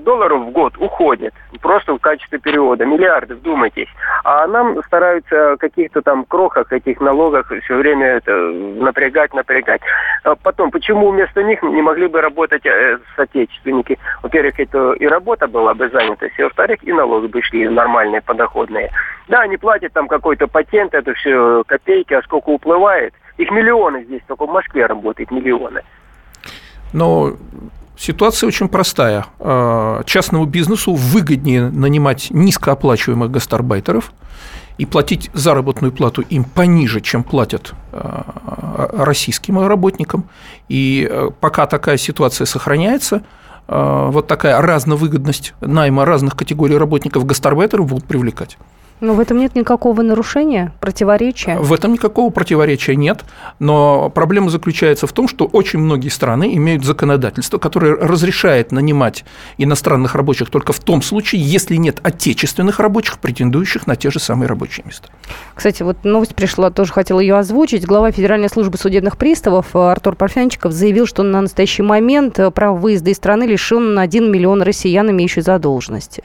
долларов 0.00 0.42
в 0.42 0.50
год 0.50 0.74
уходит 0.78 1.34
просто 1.60 1.94
в 1.94 1.98
качестве 1.98 2.38
перевода. 2.38 2.84
Миллиарды, 2.84 3.34
вдумайтесь. 3.34 3.88
А 4.24 4.46
нам 4.46 4.82
стараются 4.84 5.56
каких-то 5.58 6.02
там 6.02 6.24
крохах, 6.24 6.72
этих 6.72 7.00
налогах 7.00 7.52
все 7.64 7.76
время 7.76 8.06
это 8.06 8.32
напрягать, 8.32 9.34
напрягать. 9.34 9.80
А 10.24 10.34
потом, 10.34 10.70
почему 10.70 11.10
вместо 11.10 11.42
них 11.42 11.62
не 11.62 11.82
могли 11.82 12.06
бы 12.06 12.20
работать 12.20 12.64
э, 12.66 12.98
соотечественники? 13.16 13.98
Во-первых, 14.22 14.58
это 14.60 14.92
и 14.92 15.06
работа 15.06 15.46
была 15.46 15.74
бы 15.74 15.88
занятость, 15.88 16.38
и 16.38 16.42
во-вторых, 16.42 16.78
и 16.82 16.92
налоги 16.92 17.26
бы 17.26 17.42
шли 17.42 17.68
нормальные, 17.68 18.22
подоходные. 18.22 18.90
Да, 19.28 19.40
они 19.40 19.56
платят 19.56 19.92
там 19.92 20.08
какой-то 20.08 20.46
патент, 20.46 20.94
это 20.94 21.14
все 21.14 21.62
копейки, 21.66 22.14
а 22.14 22.22
сколько 22.22 22.50
уплывает. 22.50 23.14
Их 23.36 23.50
миллионы 23.50 24.04
здесь, 24.04 24.22
только 24.26 24.46
в 24.46 24.50
Москве 24.50 24.86
работает 24.86 25.30
миллионы. 25.30 25.82
Но 26.92 27.32
Ситуация 27.98 28.46
очень 28.46 28.68
простая. 28.68 29.26
А, 29.40 30.02
частному 30.04 30.46
бизнесу 30.46 30.94
выгоднее 30.94 31.68
нанимать 31.68 32.28
низкооплачиваемых 32.30 33.28
гастарбайтеров 33.30 34.12
и 34.78 34.86
платить 34.86 35.30
заработную 35.34 35.92
плату 35.92 36.22
им 36.22 36.44
пониже, 36.44 37.00
чем 37.00 37.24
платят 37.24 37.74
а, 37.90 38.88
российским 38.96 39.58
работникам. 39.58 40.28
И 40.68 41.08
э, 41.10 41.30
пока 41.40 41.66
такая 41.66 41.96
ситуация 41.96 42.44
сохраняется, 42.44 43.24
а, 43.66 44.10
вот 44.10 44.28
такая 44.28 44.60
разновыгодность 44.60 45.54
найма 45.60 46.04
разных 46.04 46.36
категорий 46.36 46.76
работников 46.76 47.26
гастарбайтеров 47.26 47.86
будут 47.86 48.04
привлекать. 48.04 48.58
Но 49.00 49.14
в 49.14 49.20
этом 49.20 49.38
нет 49.38 49.54
никакого 49.54 50.02
нарушения, 50.02 50.72
противоречия? 50.80 51.58
В 51.58 51.72
этом 51.72 51.92
никакого 51.92 52.30
противоречия 52.30 52.96
нет, 52.96 53.24
но 53.58 54.10
проблема 54.10 54.50
заключается 54.50 55.06
в 55.06 55.12
том, 55.12 55.28
что 55.28 55.44
очень 55.46 55.78
многие 55.78 56.08
страны 56.08 56.56
имеют 56.56 56.84
законодательство, 56.84 57.58
которое 57.58 57.94
разрешает 57.94 58.72
нанимать 58.72 59.24
иностранных 59.56 60.14
рабочих 60.14 60.50
только 60.50 60.72
в 60.72 60.80
том 60.80 61.02
случае, 61.02 61.42
если 61.42 61.76
нет 61.76 62.00
отечественных 62.02 62.80
рабочих, 62.80 63.18
претендующих 63.18 63.86
на 63.86 63.94
те 63.94 64.10
же 64.10 64.18
самые 64.18 64.48
рабочие 64.48 64.84
места. 64.86 65.08
Кстати, 65.54 65.82
вот 65.82 66.04
новость 66.04 66.34
пришла, 66.34 66.70
тоже 66.70 66.92
хотела 66.92 67.20
ее 67.20 67.36
озвучить. 67.36 67.86
Глава 67.86 68.10
Федеральной 68.10 68.48
службы 68.48 68.78
судебных 68.78 69.16
приставов 69.16 69.76
Артур 69.76 70.16
Парфянчиков 70.16 70.72
заявил, 70.72 71.06
что 71.06 71.22
на 71.22 71.40
настоящий 71.40 71.82
момент 71.82 72.38
право 72.54 72.76
выезда 72.76 73.10
из 73.10 73.16
страны 73.16 73.44
лишен 73.44 73.94
на 73.94 74.02
1 74.02 74.30
миллион 74.30 74.62
россиян, 74.62 75.10
имеющих 75.10 75.44
задолженности. 75.44 76.24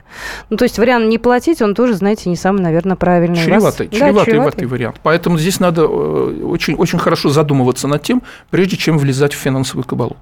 Ну, 0.49 0.57
то 0.57 0.63
есть 0.63 0.79
вариант 0.79 1.07
не 1.07 1.17
платить, 1.17 1.61
он 1.61 1.75
тоже, 1.75 1.93
знаете, 1.95 2.29
не 2.29 2.35
самый 2.35 2.62
наверное, 2.63 2.95
правильный. 2.95 3.37
Чреватый, 3.37 3.87
Вас... 3.87 3.95
чреватый, 3.97 4.25
да, 4.25 4.31
чреватый 4.31 4.67
вариант. 4.67 4.95
Поэтому 5.03 5.37
здесь 5.37 5.59
надо 5.59 5.83
э, 5.83 5.85
очень, 5.85 6.75
очень 6.75 6.97
хорошо 6.97 7.29
задумываться 7.29 7.87
над 7.87 8.01
тем, 8.01 8.23
прежде 8.49 8.77
чем 8.77 8.97
влезать 8.97 9.33
в 9.33 9.37
финансовую 9.37 9.85
кабалу. 9.85 10.17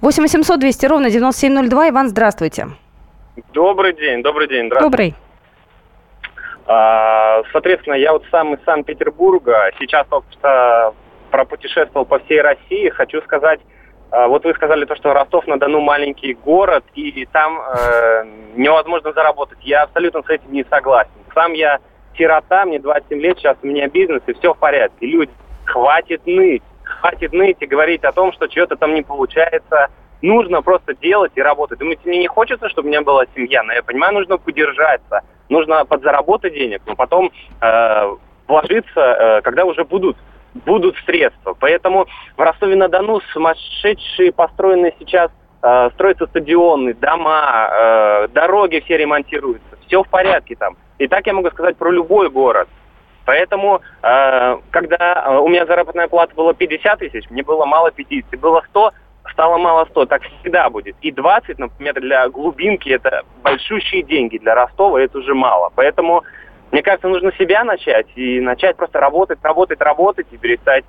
8 0.00 0.22
800 0.22 0.60
200 0.60 0.86
ровно 0.86 1.10
9702. 1.10 1.88
Иван, 1.90 2.08
здравствуйте. 2.08 2.68
Добрый 3.52 3.94
день, 3.94 4.22
добрый 4.22 4.48
день. 4.48 4.68
Добрый. 4.68 5.14
А, 6.66 7.42
соответственно, 7.52 7.94
я 7.94 8.12
вот 8.12 8.24
сам 8.30 8.54
из 8.54 8.64
Санкт-Петербурга. 8.64 9.70
Сейчас 9.78 10.06
только 10.08 10.26
что 10.32 10.94
пропутешествовал 11.30 12.04
по 12.04 12.18
всей 12.20 12.40
России. 12.40 12.88
Хочу 12.90 13.22
сказать, 13.22 13.60
вот 14.10 14.44
вы 14.44 14.54
сказали 14.54 14.84
то, 14.84 14.96
что 14.96 15.12
Ростов-на-Дону 15.12 15.80
маленький 15.80 16.34
город, 16.34 16.84
и 16.94 17.26
там 17.26 17.60
э, 17.60 18.24
невозможно 18.56 19.12
заработать. 19.12 19.58
Я 19.62 19.82
абсолютно 19.82 20.22
с 20.22 20.30
этим 20.30 20.52
не 20.52 20.64
согласен. 20.64 21.10
Сам 21.34 21.52
я 21.52 21.78
сирота, 22.16 22.64
мне 22.64 22.78
27 22.78 23.20
лет, 23.20 23.38
сейчас 23.38 23.56
у 23.62 23.66
меня 23.66 23.88
бизнес, 23.88 24.22
и 24.26 24.32
все 24.32 24.54
в 24.54 24.58
порядке. 24.58 25.06
Люди, 25.06 25.32
хватит 25.64 26.26
ныть, 26.26 26.62
хватит 26.82 27.32
ныть 27.32 27.58
и 27.60 27.66
говорить 27.66 28.04
о 28.04 28.12
том, 28.12 28.32
что 28.32 28.50
что-то 28.50 28.76
там 28.76 28.94
не 28.94 29.02
получается. 29.02 29.88
Нужно 30.20 30.62
просто 30.62 30.94
делать 30.94 31.32
и 31.36 31.42
работать. 31.42 31.78
Думаете, 31.78 32.02
мне 32.04 32.18
не 32.18 32.26
хочется, 32.26 32.68
чтобы 32.68 32.88
у 32.88 32.90
меня 32.90 33.02
была 33.02 33.24
семья, 33.36 33.62
но 33.62 33.72
я 33.72 33.82
понимаю, 33.82 34.14
нужно 34.14 34.36
поддержаться, 34.36 35.20
нужно 35.48 35.84
подзаработать 35.84 36.54
денег, 36.54 36.82
но 36.86 36.96
потом 36.96 37.30
э, 37.60 38.16
вложиться, 38.48 39.00
э, 39.00 39.40
когда 39.42 39.64
уже 39.64 39.84
будут 39.84 40.16
будут 40.64 40.96
средства. 41.06 41.54
Поэтому 41.58 42.06
в 42.36 42.40
Ростове-на-Дону 42.40 43.20
сумасшедшие 43.32 44.32
построенные 44.32 44.94
сейчас 44.98 45.30
э, 45.62 45.90
строятся 45.94 46.26
стадионы, 46.26 46.94
дома, 46.94 47.70
э, 47.70 48.28
дороги 48.28 48.80
все 48.84 48.96
ремонтируются. 48.96 49.76
Все 49.86 50.02
в 50.02 50.08
порядке 50.08 50.56
там. 50.56 50.76
И 50.98 51.06
так 51.08 51.26
я 51.26 51.32
могу 51.32 51.50
сказать 51.50 51.76
про 51.76 51.90
любой 51.90 52.30
город. 52.30 52.68
Поэтому, 53.24 53.82
э, 54.02 54.56
когда 54.70 55.24
э, 55.26 55.38
у 55.38 55.48
меня 55.48 55.66
заработная 55.66 56.08
плата 56.08 56.34
была 56.34 56.54
50 56.54 56.98
тысяч, 56.98 57.28
мне 57.30 57.42
было 57.42 57.66
мало 57.66 57.90
50, 57.90 58.40
было 58.40 58.62
100, 58.70 58.92
стало 59.32 59.58
мало 59.58 59.84
100, 59.90 60.06
так 60.06 60.22
всегда 60.22 60.70
будет. 60.70 60.96
И 61.02 61.12
20, 61.12 61.58
например, 61.58 62.00
для 62.00 62.28
глубинки 62.28 62.88
это 62.88 63.22
большущие 63.42 64.02
деньги, 64.02 64.38
для 64.38 64.54
Ростова 64.54 64.98
это 64.98 65.18
уже 65.18 65.34
мало. 65.34 65.70
Поэтому 65.74 66.24
мне 66.70 66.82
кажется, 66.82 67.08
нужно 67.08 67.32
себя 67.32 67.64
начать 67.64 68.06
и 68.14 68.40
начать 68.40 68.76
просто 68.76 69.00
работать, 69.00 69.38
работать, 69.42 69.80
работать 69.80 70.26
и 70.30 70.36
перестать 70.36 70.84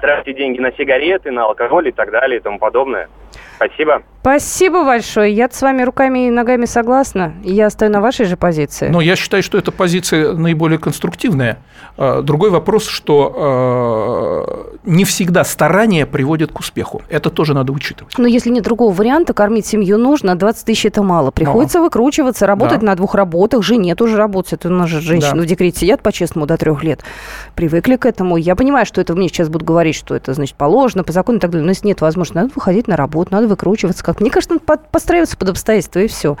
тратить 0.00 0.36
деньги 0.36 0.60
на 0.60 0.72
сигареты, 0.72 1.30
на 1.30 1.44
алкоголь 1.44 1.88
и 1.88 1.92
так 1.92 2.10
далее 2.10 2.38
и 2.38 2.42
тому 2.42 2.58
подобное. 2.58 3.08
Спасибо. 3.56 4.02
Спасибо 4.22 4.84
большое. 4.84 5.32
Я 5.32 5.48
с 5.50 5.60
вами 5.62 5.82
руками 5.82 6.28
и 6.28 6.30
ногами 6.30 6.64
согласна. 6.64 7.34
Я 7.42 7.70
стою 7.70 7.90
на 7.90 8.00
вашей 8.00 8.26
же 8.26 8.36
позиции. 8.36 8.88
Но 8.88 9.00
я 9.00 9.16
считаю, 9.16 9.42
что 9.42 9.58
эта 9.58 9.72
позиция 9.72 10.32
наиболее 10.32 10.78
конструктивная. 10.78 11.58
А, 11.96 12.22
другой 12.22 12.50
вопрос, 12.50 12.86
что 12.86 13.34
а, 13.36 14.76
не 14.84 15.04
всегда 15.04 15.42
старание 15.44 16.06
приводит 16.06 16.52
к 16.52 16.60
успеху. 16.60 17.02
Это 17.08 17.30
тоже 17.30 17.52
надо 17.52 17.72
учитывать. 17.72 18.14
Но 18.16 18.28
если 18.28 18.50
нет 18.50 18.62
другого 18.62 18.92
варианта, 18.92 19.32
кормить 19.32 19.66
семью 19.66 19.98
нужно, 19.98 20.36
20 20.36 20.66
тысяч 20.66 20.86
это 20.86 21.02
мало. 21.02 21.32
Приходится 21.32 21.78
Но. 21.78 21.84
выкручиваться, 21.84 22.46
работать 22.46 22.80
да. 22.80 22.86
на 22.86 22.94
двух 22.96 23.16
работах. 23.16 23.64
Жене 23.64 23.96
тоже 23.96 24.16
работать. 24.16 24.64
У 24.64 24.68
нас 24.68 24.88
же 24.88 25.00
женщины 25.00 25.36
да. 25.36 25.42
в 25.42 25.46
декрете 25.46 25.80
сидят 25.80 26.00
по-честному 26.00 26.46
до 26.46 26.56
трех 26.56 26.84
лет. 26.84 27.00
Привыкли 27.56 27.96
к 27.96 28.06
этому. 28.06 28.36
Я 28.36 28.54
понимаю, 28.54 28.86
что 28.86 29.00
это 29.00 29.14
мне 29.14 29.28
сейчас 29.28 29.48
будут 29.48 29.66
говорить, 29.66 29.96
что 29.96 30.14
это 30.14 30.32
значит 30.32 30.56
положено, 30.56 31.02
по 31.04 31.12
закону 31.12 31.38
и 31.38 31.40
так 31.40 31.50
далее. 31.50 31.64
Но 31.64 31.70
если 31.70 31.88
нет 31.88 32.00
возможности, 32.00 32.36
надо 32.36 32.52
выходить 32.54 32.86
на 32.86 32.96
работу 32.96 33.21
вот 33.22 33.30
надо 33.30 33.48
выкручиваться 33.48 34.04
как. 34.04 34.20
Мне 34.20 34.30
кажется, 34.30 34.54
надо 34.54 34.82
подстраиваться 34.90 35.36
под 35.36 35.50
обстоятельства, 35.50 36.00
и 36.00 36.08
все. 36.08 36.36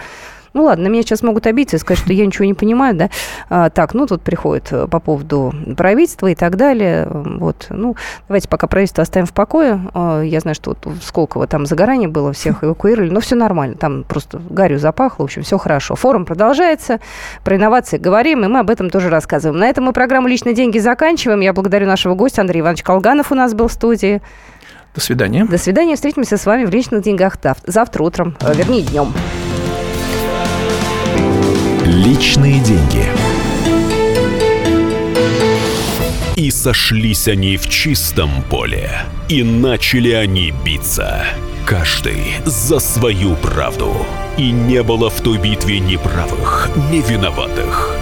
Ну 0.54 0.64
ладно, 0.64 0.84
на 0.84 0.88
меня 0.88 1.02
сейчас 1.02 1.22
могут 1.22 1.46
обидеться 1.46 1.76
и 1.76 1.80
сказать, 1.80 2.02
что 2.02 2.12
я 2.12 2.26
ничего 2.26 2.44
не 2.44 2.54
понимаю, 2.54 2.94
да. 2.94 3.10
А, 3.48 3.70
так, 3.70 3.94
ну 3.94 4.06
тут 4.06 4.22
приходит 4.22 4.70
э, 4.70 4.86
по 4.86 5.00
поводу 5.00 5.52
правительства 5.76 6.26
и 6.26 6.34
так 6.34 6.56
далее. 6.56 7.08
Вот, 7.10 7.66
ну, 7.70 7.96
давайте 8.28 8.48
пока 8.48 8.66
правительство 8.66 9.02
оставим 9.02 9.26
в 9.26 9.32
покое. 9.32 9.80
А, 9.94 10.20
я 10.20 10.40
знаю, 10.40 10.54
что 10.54 10.70
вот 10.70 10.84
в 10.84 11.02
Сколково 11.02 11.46
там 11.46 11.64
загорание 11.64 12.08
было, 12.08 12.32
всех 12.32 12.62
эвакуировали, 12.64 13.08
но 13.08 13.20
все 13.20 13.34
нормально. 13.34 13.76
Там 13.76 14.04
просто 14.04 14.40
гарью 14.50 14.78
запахло, 14.78 15.22
в 15.22 15.26
общем, 15.26 15.42
все 15.42 15.56
хорошо. 15.56 15.94
Форум 15.94 16.26
продолжается, 16.26 17.00
про 17.44 17.56
инновации 17.56 17.96
говорим, 17.96 18.44
и 18.44 18.48
мы 18.48 18.60
об 18.60 18.68
этом 18.68 18.90
тоже 18.90 19.08
рассказываем. 19.08 19.58
На 19.58 19.68
этом 19.68 19.84
мы 19.84 19.92
программу 19.92 20.28
«Личные 20.28 20.54
деньги» 20.54 20.78
заканчиваем. 20.78 21.40
Я 21.40 21.54
благодарю 21.54 21.86
нашего 21.86 22.14
гостя 22.14 22.42
Андрей 22.42 22.60
Иванович 22.60 22.82
Колганов 22.82 23.32
у 23.32 23.34
нас 23.34 23.54
был 23.54 23.68
в 23.68 23.72
студии. 23.72 24.20
До 24.94 25.00
свидания. 25.00 25.44
До 25.44 25.58
свидания. 25.58 25.94
Встретимся 25.94 26.36
с 26.36 26.44
вами 26.44 26.64
в 26.64 26.70
личных 26.70 27.02
деньгах 27.02 27.36
завтра 27.66 28.02
утром, 28.02 28.36
э, 28.40 28.54
вернее, 28.54 28.82
днем. 28.82 29.12
Личные 31.84 32.60
деньги. 32.60 33.06
И 36.36 36.50
сошлись 36.50 37.28
они 37.28 37.56
в 37.56 37.68
чистом 37.68 38.30
поле, 38.50 38.90
и 39.28 39.42
начали 39.42 40.10
они 40.10 40.52
биться. 40.64 41.24
Каждый 41.64 42.34
за 42.44 42.80
свою 42.80 43.36
правду. 43.36 43.94
И 44.36 44.50
не 44.50 44.82
было 44.82 45.08
в 45.10 45.20
той 45.20 45.38
битве 45.38 45.78
ни 45.78 45.96
правых, 45.96 46.70
ни 46.90 47.00
виноватых. 47.00 48.01